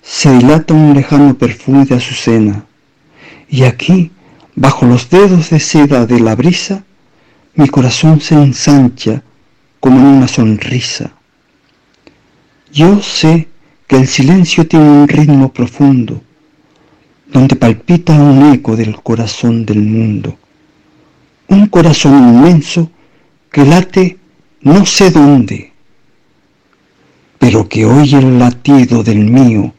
se 0.00 0.30
dilata 0.32 0.74
un 0.74 0.94
lejano 0.94 1.36
perfume 1.36 1.84
de 1.84 1.96
azucena 1.96 2.64
y 3.48 3.64
aquí, 3.64 4.12
bajo 4.54 4.86
los 4.86 5.10
dedos 5.10 5.50
de 5.50 5.58
seda 5.58 6.06
de 6.06 6.20
la 6.20 6.36
brisa, 6.36 6.84
mi 7.54 7.68
corazón 7.68 8.20
se 8.20 8.36
ensancha 8.36 9.24
como 9.80 9.98
en 9.98 10.06
una 10.06 10.28
sonrisa. 10.28 11.10
Yo 12.72 13.02
sé 13.02 13.48
que 13.86 13.96
el 13.96 14.06
silencio 14.06 14.66
tiene 14.66 14.88
un 14.88 15.08
ritmo 15.08 15.52
profundo, 15.52 16.20
donde 17.32 17.56
palpita 17.56 18.12
un 18.14 18.52
eco 18.52 18.76
del 18.76 19.00
corazón 19.00 19.64
del 19.64 19.80
mundo. 19.80 20.36
Un 21.48 21.66
corazón 21.68 22.16
inmenso 22.16 22.90
que 23.50 23.64
late 23.64 24.18
no 24.62 24.84
sé 24.84 25.10
dónde, 25.10 25.72
pero 27.38 27.68
que 27.68 27.84
oye 27.84 28.18
el 28.18 28.38
latido 28.38 29.04
del 29.04 29.24
mío 29.24 29.72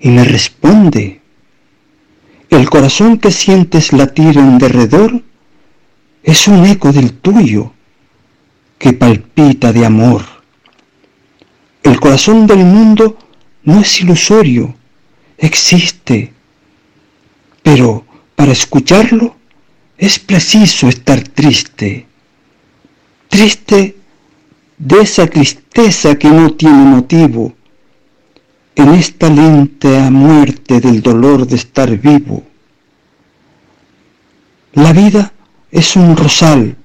y 0.00 0.08
me 0.08 0.24
responde. 0.24 1.20
El 2.48 2.68
corazón 2.70 3.18
que 3.18 3.30
sientes 3.30 3.92
latir 3.92 4.38
en 4.38 4.58
derredor 4.58 5.22
es 6.22 6.48
un 6.48 6.64
eco 6.66 6.92
del 6.92 7.12
tuyo 7.12 7.72
que 8.78 8.92
palpita 8.92 9.72
de 9.72 9.84
amor. 9.84 10.22
El 11.82 12.00
corazón 12.00 12.46
del 12.46 12.64
mundo 12.64 13.18
no 13.64 13.80
es 13.80 14.00
ilusorio, 14.00 14.74
existe, 15.38 16.32
pero 17.62 18.04
para 18.34 18.52
escucharlo 18.52 19.36
es 19.96 20.18
preciso 20.18 20.88
estar 20.88 21.20
triste, 21.28 22.06
triste 23.28 23.96
de 24.78 25.00
esa 25.00 25.26
tristeza 25.26 26.16
que 26.16 26.28
no 26.28 26.54
tiene 26.54 26.84
motivo, 26.84 27.54
en 28.74 28.88
esta 28.94 29.28
lenta 29.28 30.10
muerte 30.10 30.80
del 30.80 31.02
dolor 31.02 31.46
de 31.46 31.56
estar 31.56 31.96
vivo. 31.98 32.42
La 34.72 34.92
vida 34.92 35.32
es 35.70 35.94
un 35.94 36.16
rosal 36.16 36.76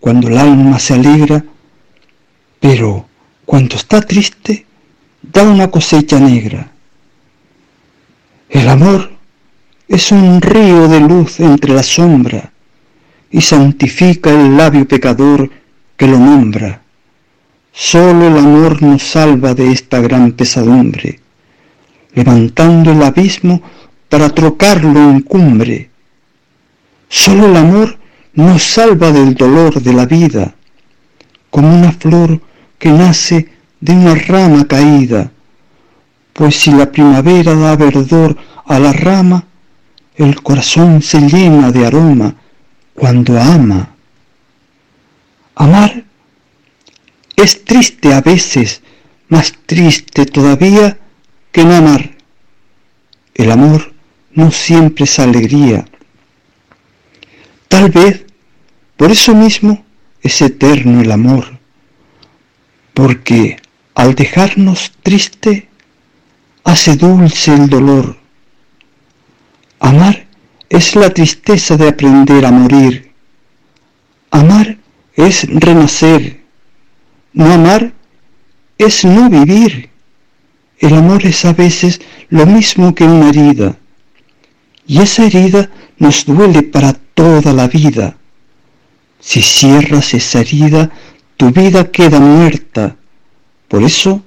cuando 0.00 0.28
el 0.28 0.38
alma 0.38 0.78
se 0.78 0.94
alegra, 0.94 1.44
pero 2.60 3.08
cuando 3.44 3.76
está 3.76 4.00
triste 4.00 4.64
da 5.22 5.42
una 5.42 5.70
cosecha 5.70 6.18
negra. 6.18 6.70
El 8.48 8.68
amor 8.68 9.10
es 9.88 10.12
un 10.12 10.40
río 10.40 10.88
de 10.88 11.00
luz 11.00 11.40
entre 11.40 11.74
la 11.74 11.82
sombra 11.82 12.52
y 13.30 13.40
santifica 13.40 14.30
el 14.30 14.56
labio 14.56 14.86
pecador 14.86 15.50
que 15.96 16.06
lo 16.06 16.18
nombra. 16.18 16.82
Solo 17.72 18.28
el 18.28 18.38
amor 18.38 18.82
nos 18.82 19.02
salva 19.02 19.54
de 19.54 19.70
esta 19.70 20.00
gran 20.00 20.32
pesadumbre, 20.32 21.20
levantando 22.14 22.92
el 22.92 23.02
abismo 23.02 23.62
para 24.08 24.30
trocarlo 24.30 25.10
en 25.10 25.20
cumbre. 25.20 25.90
Solo 27.08 27.46
el 27.46 27.56
amor 27.56 27.98
nos 28.34 28.62
salva 28.62 29.12
del 29.12 29.34
dolor 29.34 29.80
de 29.80 29.92
la 29.92 30.06
vida, 30.06 30.54
como 31.50 31.74
una 31.74 31.92
flor 31.92 32.40
que 32.78 32.90
nace 32.90 33.48
de 33.80 33.92
una 33.92 34.14
rama 34.14 34.66
caída, 34.66 35.30
pues 36.32 36.56
si 36.56 36.70
la 36.70 36.90
primavera 36.90 37.54
da 37.54 37.76
verdor 37.76 38.36
a 38.66 38.78
la 38.78 38.92
rama, 38.92 39.44
el 40.16 40.42
corazón 40.42 41.02
se 41.02 41.20
llena 41.20 41.70
de 41.70 41.86
aroma 41.86 42.34
cuando 42.94 43.40
ama. 43.40 43.90
Amar 45.54 46.04
es 47.36 47.64
triste 47.64 48.12
a 48.12 48.20
veces, 48.20 48.82
más 49.28 49.54
triste 49.66 50.26
todavía 50.26 50.98
que 51.52 51.64
no 51.64 51.74
amar. 51.74 52.16
El 53.34 53.52
amor 53.52 53.92
no 54.32 54.50
siempre 54.50 55.04
es 55.04 55.18
alegría. 55.18 55.84
Tal 57.68 57.90
vez 57.90 58.24
por 58.96 59.12
eso 59.12 59.34
mismo 59.34 59.84
es 60.22 60.42
eterno 60.42 61.00
el 61.00 61.12
amor, 61.12 61.58
porque 62.94 63.58
al 63.98 64.14
dejarnos 64.14 64.92
triste 65.02 65.68
hace 66.62 66.94
dulce 66.94 67.52
el 67.52 67.68
dolor. 67.68 68.16
Amar 69.80 70.24
es 70.68 70.94
la 70.94 71.10
tristeza 71.10 71.76
de 71.76 71.88
aprender 71.88 72.46
a 72.46 72.52
morir. 72.52 73.10
Amar 74.30 74.78
es 75.16 75.48
renacer. 75.50 76.44
No 77.32 77.52
amar 77.52 77.92
es 78.78 79.04
no 79.04 79.28
vivir. 79.28 79.90
El 80.78 80.94
amor 80.94 81.26
es 81.26 81.44
a 81.44 81.52
veces 81.52 82.00
lo 82.28 82.46
mismo 82.46 82.94
que 82.94 83.02
una 83.02 83.30
herida. 83.30 83.78
Y 84.86 85.00
esa 85.00 85.26
herida 85.26 85.70
nos 85.96 86.24
duele 86.24 86.62
para 86.62 86.92
toda 86.92 87.52
la 87.52 87.66
vida. 87.66 88.16
Si 89.18 89.42
cierras 89.42 90.14
esa 90.14 90.38
herida, 90.38 90.88
tu 91.36 91.50
vida 91.50 91.90
queda 91.90 92.20
muerta. 92.20 92.97
Por 93.68 93.82
eso, 93.82 94.22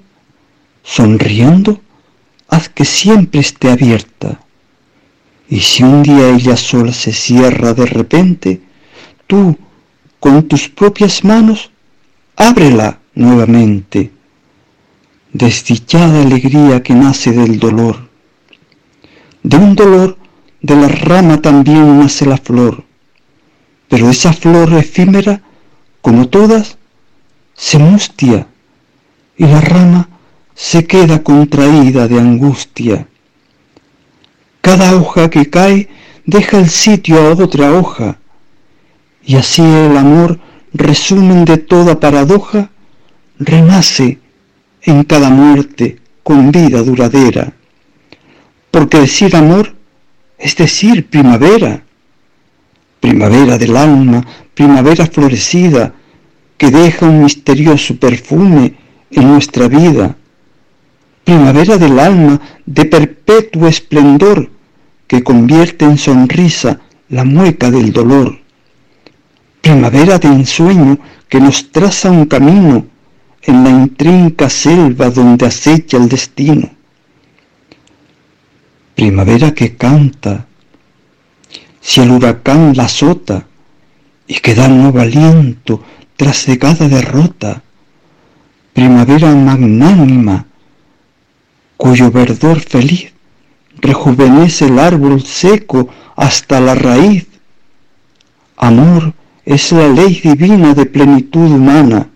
sonriendo, 0.84 1.80
haz 2.48 2.68
que 2.68 2.84
siempre 2.84 3.40
esté 3.40 3.70
abierta. 3.70 4.40
Y 5.48 5.60
si 5.60 5.82
un 5.82 6.02
día 6.02 6.30
ella 6.30 6.56
sola 6.56 6.92
se 6.92 7.12
cierra 7.12 7.74
de 7.74 7.86
repente, 7.86 8.62
tú 9.26 9.58
con 10.20 10.44
tus 10.44 10.68
propias 10.68 11.24
manos, 11.24 11.70
ábrela 12.36 13.00
nuevamente. 13.14 14.12
Desdichada 15.32 16.22
alegría 16.22 16.82
que 16.82 16.94
nace 16.94 17.32
del 17.32 17.58
dolor. 17.58 18.08
De 19.42 19.56
un 19.56 19.74
dolor 19.74 20.16
de 20.60 20.76
la 20.76 20.88
rama 20.88 21.42
también 21.42 21.98
nace 21.98 22.24
la 22.26 22.36
flor, 22.36 22.84
pero 23.88 24.08
esa 24.08 24.32
flor 24.32 24.72
efímera, 24.74 25.42
como 26.00 26.28
todas, 26.28 26.78
se 27.54 27.78
mustia 27.78 28.46
y 29.36 29.46
la 29.46 29.60
rama 29.60 30.08
se 30.54 30.86
queda 30.86 31.22
contraída 31.22 32.08
de 32.08 32.18
angustia. 32.18 33.06
Cada 34.60 34.94
hoja 34.96 35.30
que 35.30 35.50
cae 35.50 35.88
deja 36.24 36.58
el 36.58 36.70
sitio 36.70 37.20
a 37.20 37.32
otra 37.34 37.72
hoja, 37.72 38.18
y 39.24 39.36
así 39.36 39.62
el 39.62 39.96
amor, 39.96 40.38
resumen 40.72 41.44
de 41.44 41.58
toda 41.58 42.00
paradoja, 42.00 42.70
renace 43.38 44.18
en 44.82 45.04
cada 45.04 45.30
muerte 45.30 45.98
con 46.22 46.52
vida 46.52 46.82
duradera. 46.82 47.52
Porque 48.70 49.00
decir 49.00 49.36
amor 49.36 49.74
es 50.38 50.56
decir 50.56 51.08
primavera, 51.08 51.84
primavera 53.00 53.58
del 53.58 53.76
alma, 53.76 54.26
primavera 54.54 55.06
florecida, 55.06 55.94
que 56.56 56.70
deja 56.70 57.06
un 57.06 57.24
misterioso 57.24 57.96
perfume 57.96 58.74
en 59.12 59.28
nuestra 59.28 59.68
vida, 59.68 60.16
primavera 61.24 61.76
del 61.76 61.98
alma 61.98 62.40
de 62.66 62.84
perpetuo 62.84 63.68
esplendor, 63.68 64.50
que 65.06 65.22
convierte 65.22 65.84
en 65.84 65.98
sonrisa 65.98 66.80
la 67.08 67.24
mueca 67.24 67.70
del 67.70 67.92
dolor, 67.92 68.38
primavera 69.60 70.18
de 70.18 70.28
ensueño 70.28 70.98
que 71.28 71.40
nos 71.40 71.70
traza 71.70 72.10
un 72.10 72.24
camino 72.26 72.86
en 73.42 73.64
la 73.64 73.70
intrinca 73.70 74.48
selva 74.48 75.10
donde 75.10 75.46
acecha 75.46 75.98
el 75.98 76.08
destino, 76.08 76.70
primavera 78.94 79.52
que 79.52 79.76
canta, 79.76 80.46
si 81.80 82.00
el 82.00 82.10
huracán 82.10 82.72
la 82.76 82.84
azota 82.84 83.46
y 84.26 84.34
que 84.34 84.54
da 84.54 84.68
nuevo 84.68 85.00
aliento 85.00 85.82
tras 86.16 86.46
de 86.46 86.58
cada 86.58 86.88
derrota, 86.88 87.62
primavera 88.72 89.34
magnánima, 89.34 90.46
cuyo 91.76 92.10
verdor 92.10 92.60
feliz 92.60 93.12
rejuvenece 93.80 94.66
el 94.66 94.78
árbol 94.78 95.22
seco 95.22 95.88
hasta 96.16 96.60
la 96.60 96.74
raíz. 96.74 97.26
Amor 98.56 99.12
es 99.44 99.72
la 99.72 99.88
ley 99.88 100.20
divina 100.22 100.74
de 100.74 100.86
plenitud 100.86 101.50
humana, 101.50 102.08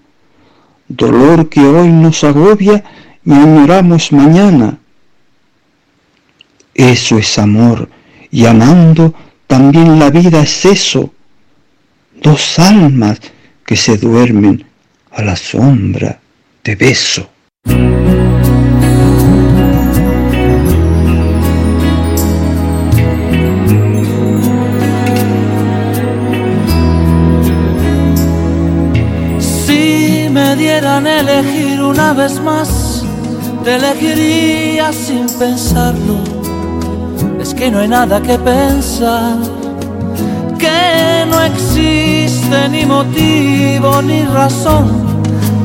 dolor 0.89 1.49
que 1.49 1.61
hoy 1.61 1.89
nos 1.89 2.23
agobia 2.25 2.85
y 3.25 3.33
añoramos 3.33 4.13
mañana. 4.13 4.79
Eso 6.75 7.19
es 7.19 7.39
amor, 7.39 7.89
y 8.31 8.47
amando 8.47 9.15
también 9.47 9.99
la 9.99 10.11
vida 10.11 10.43
es 10.43 10.65
eso, 10.65 11.13
dos 12.23 12.59
almas 12.59 13.21
que 13.65 13.77
se 13.77 13.97
duermen 13.97 14.65
a 15.11 15.23
la 15.23 15.35
sombra 15.35 16.21
de 16.67 16.75
beso. 16.75 17.29
Si 29.39 30.29
me 30.29 30.57
dieran 30.57 31.07
elegir 31.07 31.81
una 31.83 32.13
vez 32.13 32.41
más, 32.41 33.05
te 33.63 33.77
elegiría 33.77 34.93
sin 34.93 35.27
pensarlo. 35.39 36.19
Es 37.41 37.55
que 37.55 37.71
no 37.71 37.79
hay 37.79 37.89
nada 37.89 38.21
que 38.21 38.37
pensar, 38.39 39.37
que 40.59 41.25
no 41.31 41.41
existe 41.43 42.69
ni 42.71 42.85
motivo 42.85 44.03
ni 44.03 44.23
razón 44.23 45.06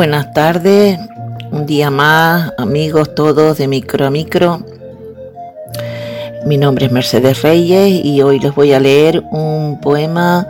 Buenas 0.00 0.32
tardes. 0.32 0.98
Un 1.50 1.66
día 1.66 1.90
más, 1.90 2.54
amigos 2.56 3.14
todos 3.14 3.58
de 3.58 3.68
Micro 3.68 4.06
a 4.06 4.10
Micro. 4.10 4.64
Mi 6.46 6.56
nombre 6.56 6.86
es 6.86 6.92
Mercedes 6.92 7.42
Reyes 7.42 8.02
y 8.02 8.22
hoy 8.22 8.40
les 8.40 8.54
voy 8.54 8.72
a 8.72 8.80
leer 8.80 9.22
un 9.30 9.78
poema 9.78 10.48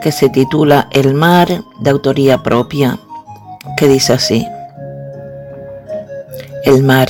que 0.00 0.12
se 0.12 0.30
titula 0.30 0.88
El 0.92 1.12
mar 1.12 1.46
de 1.80 1.90
autoría 1.90 2.42
propia, 2.42 2.98
que 3.76 3.86
dice 3.86 4.14
así. 4.14 4.46
El 6.64 6.82
mar, 6.82 7.08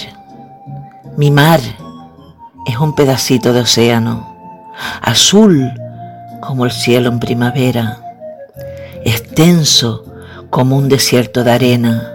mi 1.17 1.31
mar, 1.31 1.61
es 2.67 2.79
un 2.81 2.97
pedacito 2.97 3.53
de 3.53 3.61
océano, 3.61 4.75
azul 5.03 5.73
como 6.41 6.65
el 6.65 6.73
cielo 6.73 7.11
en 7.11 7.21
primavera, 7.21 8.01
extenso 9.05 10.06
como 10.57 10.79
un 10.79 10.89
desierto 10.89 11.45
de 11.45 11.53
arena, 11.53 12.15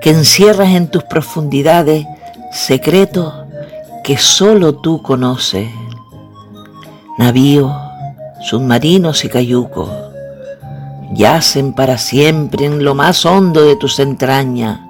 que 0.00 0.08
encierras 0.08 0.70
en 0.70 0.88
tus 0.88 1.04
profundidades 1.04 2.06
secretos 2.50 3.34
que 4.02 4.16
solo 4.16 4.76
tú 4.76 5.02
conoces. 5.02 5.68
Navíos, 7.18 7.70
submarinos 8.40 9.26
y 9.26 9.28
cayucos 9.28 9.90
yacen 11.12 11.74
para 11.74 11.98
siempre 11.98 12.64
en 12.64 12.82
lo 12.82 12.94
más 12.94 13.26
hondo 13.26 13.62
de 13.62 13.76
tus 13.76 13.98
entrañas. 13.98 14.80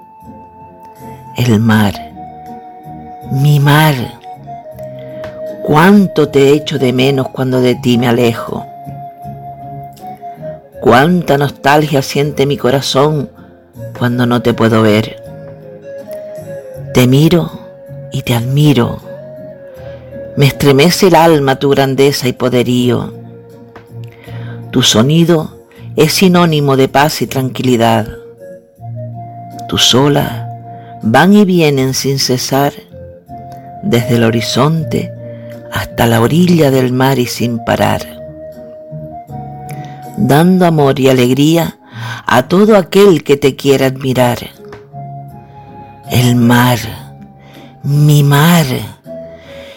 El 1.36 1.58
mar, 1.58 1.94
mi 3.32 3.58
mar, 3.58 3.96
cuánto 5.64 6.28
te 6.28 6.52
echo 6.52 6.78
de 6.78 6.92
menos 6.92 7.30
cuando 7.30 7.60
de 7.60 7.74
ti 7.74 7.98
me 7.98 8.06
alejo. 8.06 8.69
Cuánta 10.80 11.36
nostalgia 11.36 12.02
siente 12.02 12.46
mi 12.46 12.56
corazón 12.56 13.30
cuando 13.98 14.26
no 14.26 14.42
te 14.42 14.54
puedo 14.54 14.82
ver. 14.82 15.22
Te 16.94 17.06
miro 17.06 17.50
y 18.12 18.22
te 18.22 18.34
admiro. 18.34 19.00
Me 20.36 20.46
estremece 20.46 21.08
el 21.08 21.14
alma 21.14 21.56
tu 21.56 21.70
grandeza 21.70 22.28
y 22.28 22.32
poderío. 22.32 23.12
Tu 24.70 24.82
sonido 24.82 25.66
es 25.96 26.12
sinónimo 26.12 26.76
de 26.76 26.88
paz 26.88 27.22
y 27.22 27.26
tranquilidad. 27.26 28.08
Tus 29.68 29.94
olas 29.94 30.46
van 31.02 31.34
y 31.34 31.44
vienen 31.44 31.94
sin 31.94 32.18
cesar 32.18 32.72
desde 33.82 34.16
el 34.16 34.24
horizonte 34.24 35.12
hasta 35.72 36.06
la 36.06 36.20
orilla 36.20 36.70
del 36.70 36.92
mar 36.92 37.18
y 37.18 37.26
sin 37.26 37.64
parar, 37.64 38.19
dando 40.20 40.66
amor 40.66 41.00
y 41.00 41.08
alegría 41.08 41.78
a 42.26 42.46
todo 42.48 42.76
aquel 42.76 43.24
que 43.24 43.36
te 43.36 43.56
quiera 43.56 43.86
admirar. 43.86 44.38
El 46.10 46.36
mar, 46.36 46.78
mi 47.82 48.22
mar, 48.22 48.66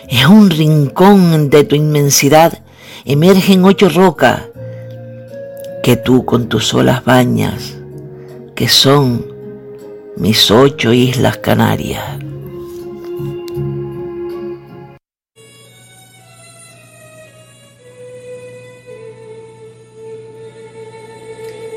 es 0.09 0.25
un 0.27 0.49
rincón 0.49 1.49
de 1.49 1.63
tu 1.63 1.75
inmensidad, 1.75 2.59
emergen 3.05 3.63
ocho 3.65 3.89
rocas 3.89 4.43
que 5.81 5.95
tú 5.95 6.25
con 6.25 6.49
tus 6.49 6.73
olas 6.73 7.03
bañas, 7.03 7.75
que 8.55 8.67
son 8.67 9.25
mis 10.17 10.51
ocho 10.51 10.93
islas 10.93 11.37
canarias. 11.37 12.22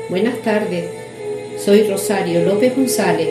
Buenas 0.09 0.41
tardes, 0.41 0.85
soy 1.57 1.83
Rosario 1.83 2.45
López 2.45 2.73
González. 2.73 3.27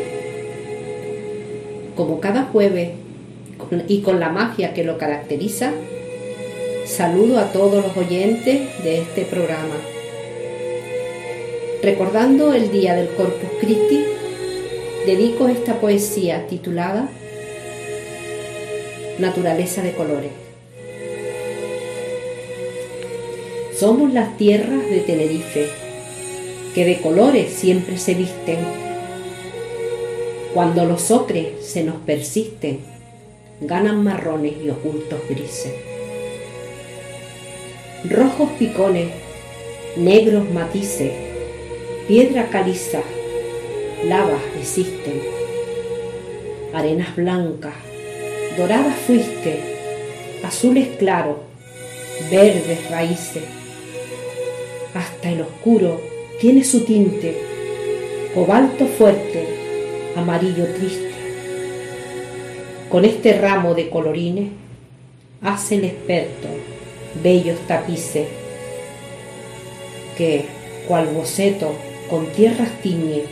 Como 1.97 2.21
cada 2.21 2.43
jueves 2.43 2.91
y 3.89 4.03
con 4.03 4.21
la 4.21 4.29
magia 4.29 4.75
que 4.75 4.85
lo 4.85 4.99
caracteriza, 4.99 5.73
saludo 6.85 7.39
a 7.39 7.51
todos 7.51 7.83
los 7.83 7.97
oyentes 7.97 8.61
de 8.85 8.99
este 8.99 9.23
programa. 9.23 9.75
Recordando 11.83 12.53
el 12.53 12.71
día 12.71 12.95
del 12.95 13.09
Corpus 13.09 13.49
Christi, 13.59 14.05
dedico 15.07 15.49
esta 15.49 15.81
poesía 15.81 16.47
titulada 16.47 17.09
Naturaleza 19.19 19.81
de 19.81 19.93
colores. 19.93 20.33
Somos 23.79 24.13
las 24.13 24.37
tierras 24.37 24.91
de 24.91 25.01
Tenerife, 25.01 25.86
que 26.77 26.85
de 26.85 27.01
colores 27.01 27.55
siempre 27.55 27.97
se 27.97 28.13
visten. 28.13 28.59
Cuando 30.53 30.85
los 30.85 31.11
ocres 31.11 31.65
se 31.65 31.83
nos 31.83 31.97
persisten, 32.03 32.81
ganan 33.63 34.05
marrones 34.05 34.53
y 34.63 34.69
ocultos 34.69 35.19
grises. 35.27 35.73
Rojos 38.05 38.51
picones, 38.59 39.09
negros 39.97 40.51
matices, 40.51 41.13
piedra 42.09 42.51
caliza, 42.51 43.01
lavas 44.05 44.43
existen, 44.61 45.23
arenas 46.75 47.17
blancas, 47.17 47.73
doradas 48.59 48.97
fuiste, 49.07 49.61
azules 50.45 50.89
claros, 50.99 51.39
verdes 52.31 52.91
raíces, 52.91 53.45
hasta 54.93 55.31
el 55.31 55.41
oscuro 55.41 56.16
tiene 56.41 56.65
su 56.65 56.85
tinte, 56.85 57.37
cobalto 58.35 58.87
fuerte, 58.87 59.47
amarillo 60.17 60.67
triste. 60.75 61.11
Con 62.91 63.05
este 63.05 63.39
ramo 63.39 63.75
de 63.75 63.89
colorines 63.89 64.51
hace 65.41 65.77
el 65.77 65.85
experto 65.85 66.49
bellos 67.23 67.59
tapices 67.67 68.27
que, 70.17 70.45
cual 70.87 71.07
boceto, 71.09 71.75
con 72.11 72.27
tierras 72.27 72.71
tiñe 72.83 73.25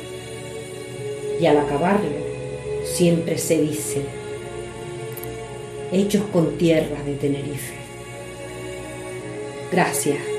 y 1.40 1.46
al 1.46 1.58
acabarlo 1.58 2.24
siempre 2.84 3.38
se 3.38 3.60
dice, 3.60 4.02
hechos 5.92 6.22
con 6.32 6.56
tierras 6.58 7.04
de 7.04 7.14
Tenerife. 7.14 7.74
Gracias. 9.70 10.33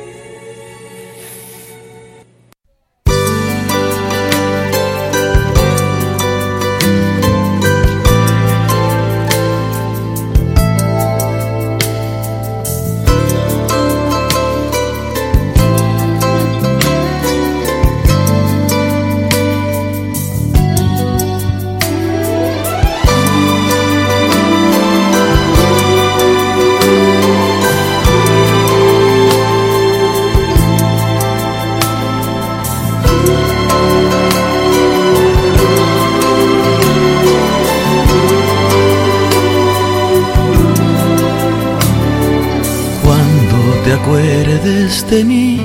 De 45.16 45.24
mí, 45.24 45.62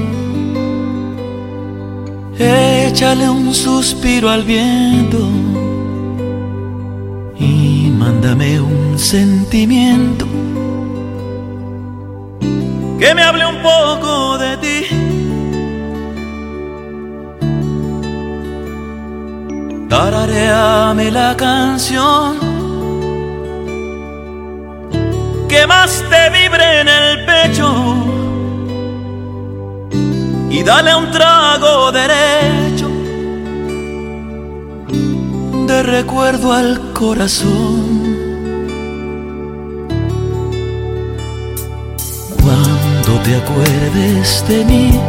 échale 2.38 3.28
un 3.28 3.53
suspiro 3.53 4.30
al 4.30 4.44
viento 4.44 5.18
y 7.36 7.90
mándame 7.98 8.61
un 8.61 8.96
sentimiento. 8.96 10.24
Que 13.01 13.12
me 13.12 13.22
hable 13.24 13.44
un 13.46 13.61
poco 13.61 14.38
de 14.38 14.57
ti. 14.59 14.78
Tarareame 19.88 21.11
la 21.11 21.36
canción. 21.36 22.38
Que 25.48 25.66
más 25.66 26.05
te 26.09 26.30
vibre 26.38 26.82
en 26.82 26.88
el 26.88 27.24
pecho 27.26 28.20
y 30.61 30.62
dale 30.62 30.94
un 30.94 31.11
trago 31.11 31.90
derecho 31.90 32.88
de 35.66 35.82
recuerdo 35.82 36.52
al 36.52 36.92
corazón. 36.92 38.00
Cuando 42.42 43.12
te 43.24 43.36
acuerdes 43.36 44.44
de 44.48 44.64
mí, 44.66 45.00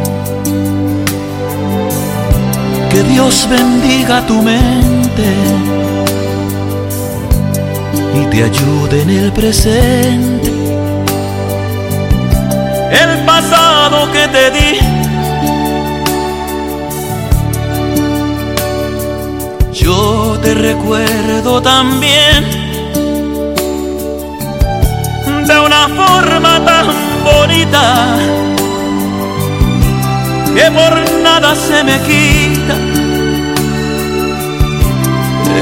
Que 2.90 3.02
Dios 3.04 3.48
bendiga 3.48 4.26
tu 4.26 4.42
mente 4.42 5.28
y 8.20 8.24
te 8.30 8.44
ayude 8.44 9.02
en 9.02 9.10
el 9.10 9.32
presente. 9.32 10.52
El 13.02 13.24
pasado 13.24 14.12
que 14.12 14.28
te 14.28 14.50
di. 14.50 14.81
Yo 19.92 20.38
te 20.42 20.54
recuerdo 20.54 21.60
también 21.60 22.40
de 25.46 25.60
una 25.68 25.86
forma 26.00 26.64
tan 26.64 26.86
bonita 27.22 28.16
que 30.54 30.70
por 30.70 30.92
nada 31.22 31.54
se 31.54 31.84
me 31.84 32.00
quita 32.08 32.76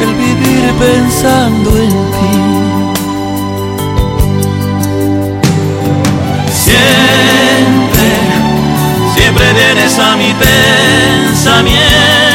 el 0.00 0.14
vivir 0.14 0.64
pensando 0.78 1.70
en 1.76 1.90
ti. 2.14 2.32
Siempre, 6.66 8.08
siempre 9.16 9.44
vienes 9.54 9.98
a 9.98 10.14
mi 10.14 10.32
pensamiento 10.46 12.29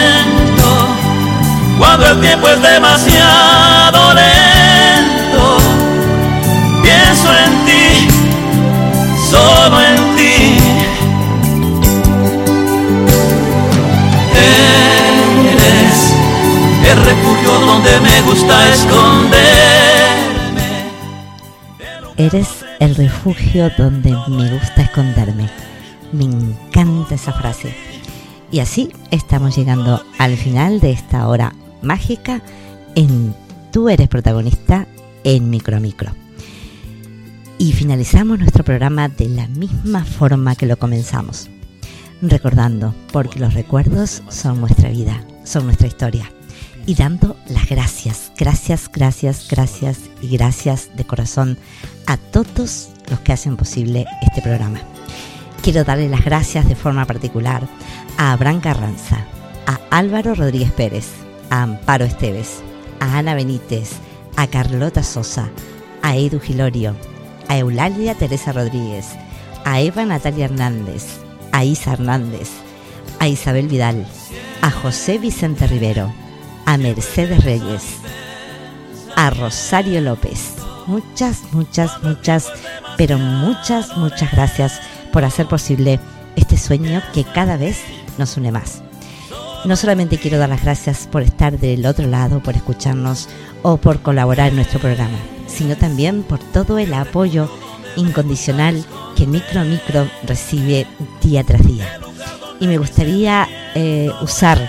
el 2.04 2.20
tiempo 2.20 2.48
es 2.50 2.62
demasiado 2.62 4.14
lento. 4.14 5.58
Pienso 6.82 7.30
en 7.34 7.66
ti, 7.66 8.08
solo 9.30 9.82
en 9.82 10.16
ti. 10.16 10.58
Eres 15.48 16.14
el 16.92 17.06
refugio 17.06 17.60
donde 17.60 18.00
me 18.02 18.22
gusta 18.24 18.70
esconder. 18.70 19.46
Eres 22.18 22.66
el 22.80 22.96
refugio 22.96 23.72
donde 23.78 24.12
me 24.28 24.50
gusta 24.52 24.82
esconderme. 24.82 25.50
Me 26.12 26.26
encanta 26.26 27.16
esa 27.16 27.32
frase. 27.34 27.76
Y 28.52 28.60
así 28.60 28.92
estamos 29.12 29.56
llegando 29.56 30.04
al 30.18 30.38
final 30.38 30.80
de 30.80 30.92
esta 30.92 31.28
hora 31.28 31.54
mágica 31.86 32.42
en 32.96 33.34
Tú 33.76 33.90
eres 33.90 34.08
protagonista 34.08 34.88
en 35.26 35.50
Micro 35.50 35.76
a 35.76 35.82
Micro. 35.82 36.12
Y 37.58 37.74
finalizamos 37.74 38.40
nuestro 38.40 38.64
programa 38.64 39.10
de 39.10 39.28
la 39.28 39.50
misma 39.50 40.06
forma 40.06 40.56
que 40.56 40.66
lo 40.66 40.78
comenzamos. 40.78 41.50
Recordando, 42.22 42.96
porque 43.12 43.42
los 43.42 43.54
recuerdos 43.54 44.24
son 44.30 44.62
nuestra 44.62 44.88
vida, 44.88 45.22
son 45.44 45.66
nuestra 45.66 45.88
historia. 45.88 46.32
Y 46.86 46.96
dando 46.96 47.36
las 47.50 47.68
gracias, 47.68 48.32
gracias, 48.38 48.90
gracias, 48.90 49.46
gracias 49.50 50.00
y 50.22 50.30
gracias 50.30 50.92
de 50.96 51.04
corazón 51.04 51.58
a 52.08 52.16
todos 52.16 52.92
los 53.10 53.20
que 53.20 53.34
hacen 53.34 53.58
posible 53.58 54.06
este 54.22 54.42
programa. 54.42 54.80
Quiero 55.62 55.84
darle 55.84 56.08
las 56.08 56.24
gracias 56.24 56.66
de 56.70 56.76
forma 56.76 57.04
particular 57.04 57.68
a 58.18 58.32
Abraham 58.32 58.62
Carranza, 58.62 59.26
a 59.68 59.80
Álvaro 59.90 60.34
Rodríguez 60.34 60.72
Pérez, 60.72 61.25
a 61.56 61.64
Amparo 61.64 62.04
Esteves, 62.04 62.62
a 63.00 63.18
Ana 63.18 63.34
Benítez, 63.34 63.92
a 64.36 64.48
Carlota 64.48 65.04
Sosa, 65.04 65.50
a 66.02 66.18
Edu 66.18 66.42
Gilorio, 66.42 66.96
a 67.48 67.58
Eulalia 67.58 68.14
Teresa 68.14 68.52
Rodríguez, 68.52 69.16
a 69.64 69.80
Eva 69.80 70.04
Natalia 70.06 70.46
Hernández, 70.46 71.06
a 71.54 71.64
Isa 71.64 71.94
Hernández, 71.94 72.50
a 73.20 73.30
Isabel 73.30 73.70
Vidal, 73.70 74.06
a 74.62 74.70
José 74.70 75.18
Vicente 75.18 75.66
Rivero, 75.68 76.14
a 76.66 76.78
Mercedes 76.78 77.46
Reyes, 77.46 77.84
a 79.16 79.30
Rosario 79.30 80.02
López. 80.02 80.56
Muchas, 80.88 81.44
muchas, 81.54 82.04
muchas, 82.04 82.52
pero 82.98 83.18
muchas, 83.18 83.96
muchas 83.96 84.30
gracias 84.34 84.82
por 85.14 85.24
hacer 85.24 85.48
posible 85.48 86.02
este 86.36 86.58
sueño 86.58 87.02
que 87.14 87.24
cada 87.24 87.56
vez 87.56 87.80
nos 88.18 88.36
une 88.36 88.52
más. 88.52 88.85
No 89.66 89.76
solamente 89.76 90.20
quiero 90.20 90.38
dar 90.38 90.50
las 90.50 90.62
gracias 90.62 91.08
por 91.12 91.24
estar 91.24 91.58
del 91.58 91.88
otro 91.88 92.08
lado, 92.08 92.40
por 92.40 92.56
escucharnos 92.56 93.28
o 93.64 93.78
por 93.78 94.00
colaborar 94.00 94.50
en 94.50 94.58
nuestro 94.58 94.80
programa, 94.80 95.18
sino 95.48 95.76
también 95.76 96.22
por 96.22 96.38
todo 96.40 96.78
el 96.78 96.94
apoyo 96.94 97.50
incondicional 97.96 98.86
que 99.16 99.26
Micro 99.26 99.64
Micro 99.64 100.08
recibe 100.24 100.86
día 101.24 101.44
tras 101.44 101.66
día. 101.66 102.00
Y 102.60 102.68
me 102.68 102.78
gustaría 102.78 103.48
eh, 103.74 104.12
usar 104.22 104.60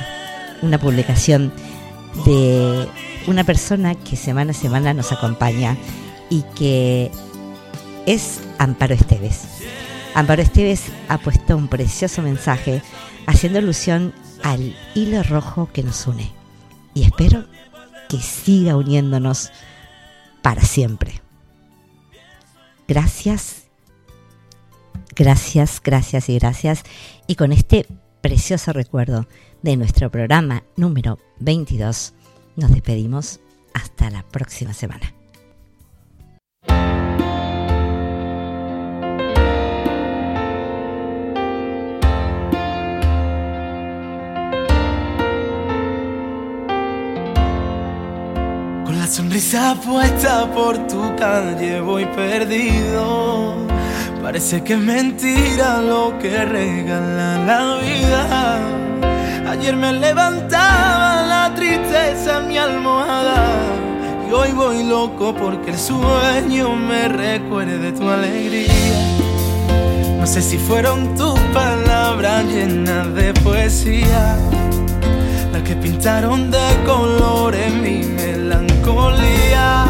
una 0.63 0.79
publicación 0.79 1.53
de 2.25 2.89
una 3.27 3.45
persona 3.45 3.97
que 3.97 4.17
semana 4.17 4.53
a 4.53 4.55
semana 4.55 4.95
nos 4.95 5.13
acompaña 5.13 5.77
y 6.31 6.43
que 6.57 7.11
es 8.07 8.41
Amparo 8.57 8.95
Esteves. 8.95 9.43
Amparo 10.15 10.41
Esteves 10.41 10.85
ha 11.09 11.19
puesto 11.19 11.55
un 11.55 11.69
precioso 11.69 12.23
mensaje 12.23 12.81
haciendo 13.27 13.59
alusión 13.59 14.15
al 14.47 14.77
hilo 14.95 15.25
rojo 15.25 15.69
que 15.73 15.83
nos 15.83 16.07
une. 16.07 16.31
Y 16.95 17.03
espero 17.03 17.45
que 18.09 18.19
siga 18.19 18.77
uniéndonos 18.77 19.51
para 20.41 20.63
siempre. 20.63 21.21
Gracias, 22.87 23.65
gracias, 25.17 25.81
gracias 25.83 26.29
y 26.29 26.39
gracias. 26.39 26.85
Y 27.27 27.35
con 27.35 27.51
este 27.51 27.87
precioso 28.21 28.73
recuerdo 28.73 29.27
de 29.63 29.77
nuestro 29.77 30.13
programa 30.13 30.63
número 30.77 31.19
22, 31.41 32.15
nos 32.55 32.71
despedimos 32.71 33.41
hasta 33.75 34.11
la 34.11 34.23
próxima 34.23 34.73
semana. 34.73 35.16
La 49.07 49.13
sonrisa 49.13 49.77
puesta 49.87 50.51
por 50.53 50.77
tu 50.89 51.15
calle 51.15 51.81
voy 51.81 52.05
perdido. 52.07 53.55
Parece 54.21 54.65
que 54.65 54.73
es 54.73 54.81
mentira 54.81 55.81
lo 55.81 56.19
que 56.19 56.45
regala 56.45 57.39
la 57.47 57.77
vida. 57.87 58.59
Ayer 59.49 59.77
me 59.77 59.93
levantaba 59.93 61.25
la 61.25 61.55
tristeza 61.55 62.39
en 62.39 62.49
mi 62.49 62.59
almohada. 62.59 63.47
Y 64.29 64.33
hoy 64.33 64.51
voy 64.51 64.83
loco 64.83 65.33
porque 65.37 65.71
el 65.71 65.79
sueño 65.79 66.75
me 66.75 67.07
recuerde 67.07 67.93
tu 67.93 68.09
alegría. 68.09 68.75
No 70.19 70.27
sé 70.27 70.43
si 70.43 70.59
fueron 70.59 71.15
tus 71.15 71.39
palabras 71.55 72.45
llenas 72.47 73.15
de 73.15 73.33
poesía 73.35 74.37
que 75.63 75.75
pintaron 75.77 76.51
de 76.51 76.83
colores 76.85 77.73
mi 77.73 78.05
melancolía. 78.05 79.85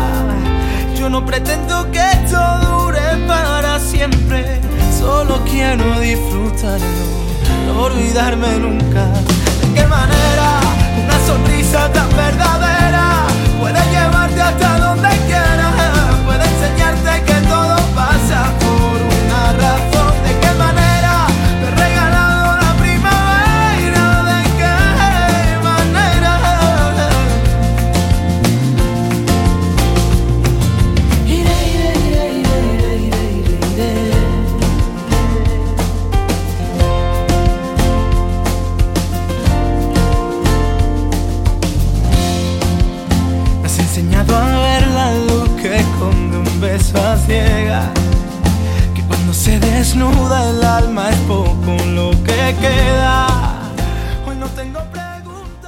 Yo 0.99 1.09
no 1.09 1.25
pretendo 1.25 1.91
que 1.91 1.99
esto 1.99 2.39
dure 2.63 3.01
para 3.27 3.79
siempre, 3.81 4.61
solo 4.99 5.41
quiero 5.45 5.99
disfrutarlo, 6.01 6.87
no 7.67 7.83
olvidarme 7.85 8.59
nunca. 8.59 9.07
¿De 9.61 9.75
qué 9.75 9.87
manera 9.87 10.61
una 11.05 11.27
sonrisa 11.27 11.93
tan 11.93 12.09
verdadera 12.17 12.76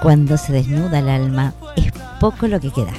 Cuando 0.08 0.38
se 0.38 0.54
desnuda 0.54 1.00
el 1.00 1.10
alma 1.10 1.52
es 1.76 1.92
poco 2.18 2.48
lo 2.48 2.58
que 2.60 2.70
queda. 2.70 2.94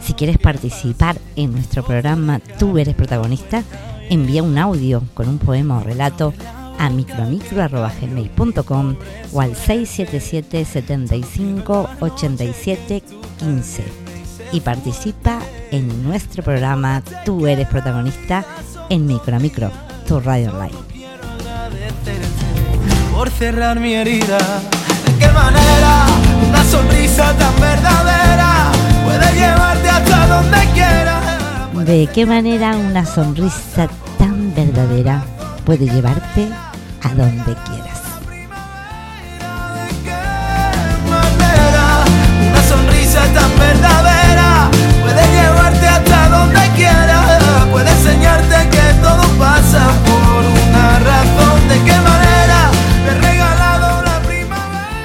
Si 0.00 0.12
quieres 0.12 0.38
participar 0.38 1.16
en 1.34 1.50
nuestro 1.50 1.84
programa 1.84 2.38
Tú 2.60 2.78
eres 2.78 2.94
protagonista, 2.94 3.64
envía 4.08 4.44
un 4.44 4.56
audio 4.56 5.02
con 5.14 5.28
un 5.28 5.38
poema 5.38 5.78
o 5.78 5.80
relato 5.80 6.32
a 6.78 6.90
micromicro.gmail.com 6.90 8.96
o 9.32 9.40
al 9.40 9.56
677 9.56 10.64
75 10.64 11.90
87 11.98 13.02
15 13.40 13.84
y 14.52 14.60
participa 14.60 15.40
en 15.72 16.04
nuestro 16.04 16.44
programa 16.44 17.02
Tú 17.24 17.48
eres 17.48 17.66
protagonista 17.66 18.44
en 18.90 19.06
Micro 19.06 19.34
a 19.34 19.40
Micro, 19.40 19.72
tu 20.06 20.20
radio 20.20 20.52
online. 20.52 20.78
por 23.12 23.28
cerrar 23.30 23.80
mi 23.80 23.94
herida. 23.94 24.38
¿De 24.38 25.18
qué 25.18 25.26
manera 25.32 26.13
una 26.54 26.64
sonrisa 26.64 27.32
tan 27.36 27.60
verdadera 27.60 28.70
puede 29.04 29.32
llevarte 29.34 29.88
hasta 29.88 30.26
donde 30.28 30.58
quiera? 30.72 31.20
¿De 31.84 32.06
qué 32.14 32.26
manera 32.26 32.76
una 32.76 33.04
sonrisa 33.04 33.88
tan 34.18 34.54
verdadera 34.54 35.24
puede 35.64 35.86
llevarte 35.86 36.48
a 37.02 37.08
donde 37.08 37.56
quieras? 37.66 38.00
manera 41.10 42.04
Una 42.50 42.62
sonrisa 42.62 43.22
tan 43.34 43.58
verdadera 43.58 44.13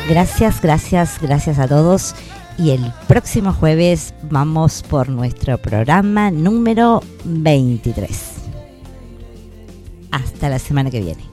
Gracias, 0.10 0.60
gracias, 0.60 1.22
gracias 1.22 1.60
a 1.60 1.68
todos. 1.68 2.16
Y 2.58 2.72
el 2.72 2.92
próximo 3.08 3.54
jueves 3.54 4.16
vamos 4.24 4.82
por 4.82 5.08
nuestro 5.08 5.60
programa 5.60 6.32
número 6.32 7.04
23. 7.26 8.10
Hasta 10.10 10.50
la 10.50 10.58
semana 10.58 10.90
que 10.90 11.02
viene. 11.02 11.29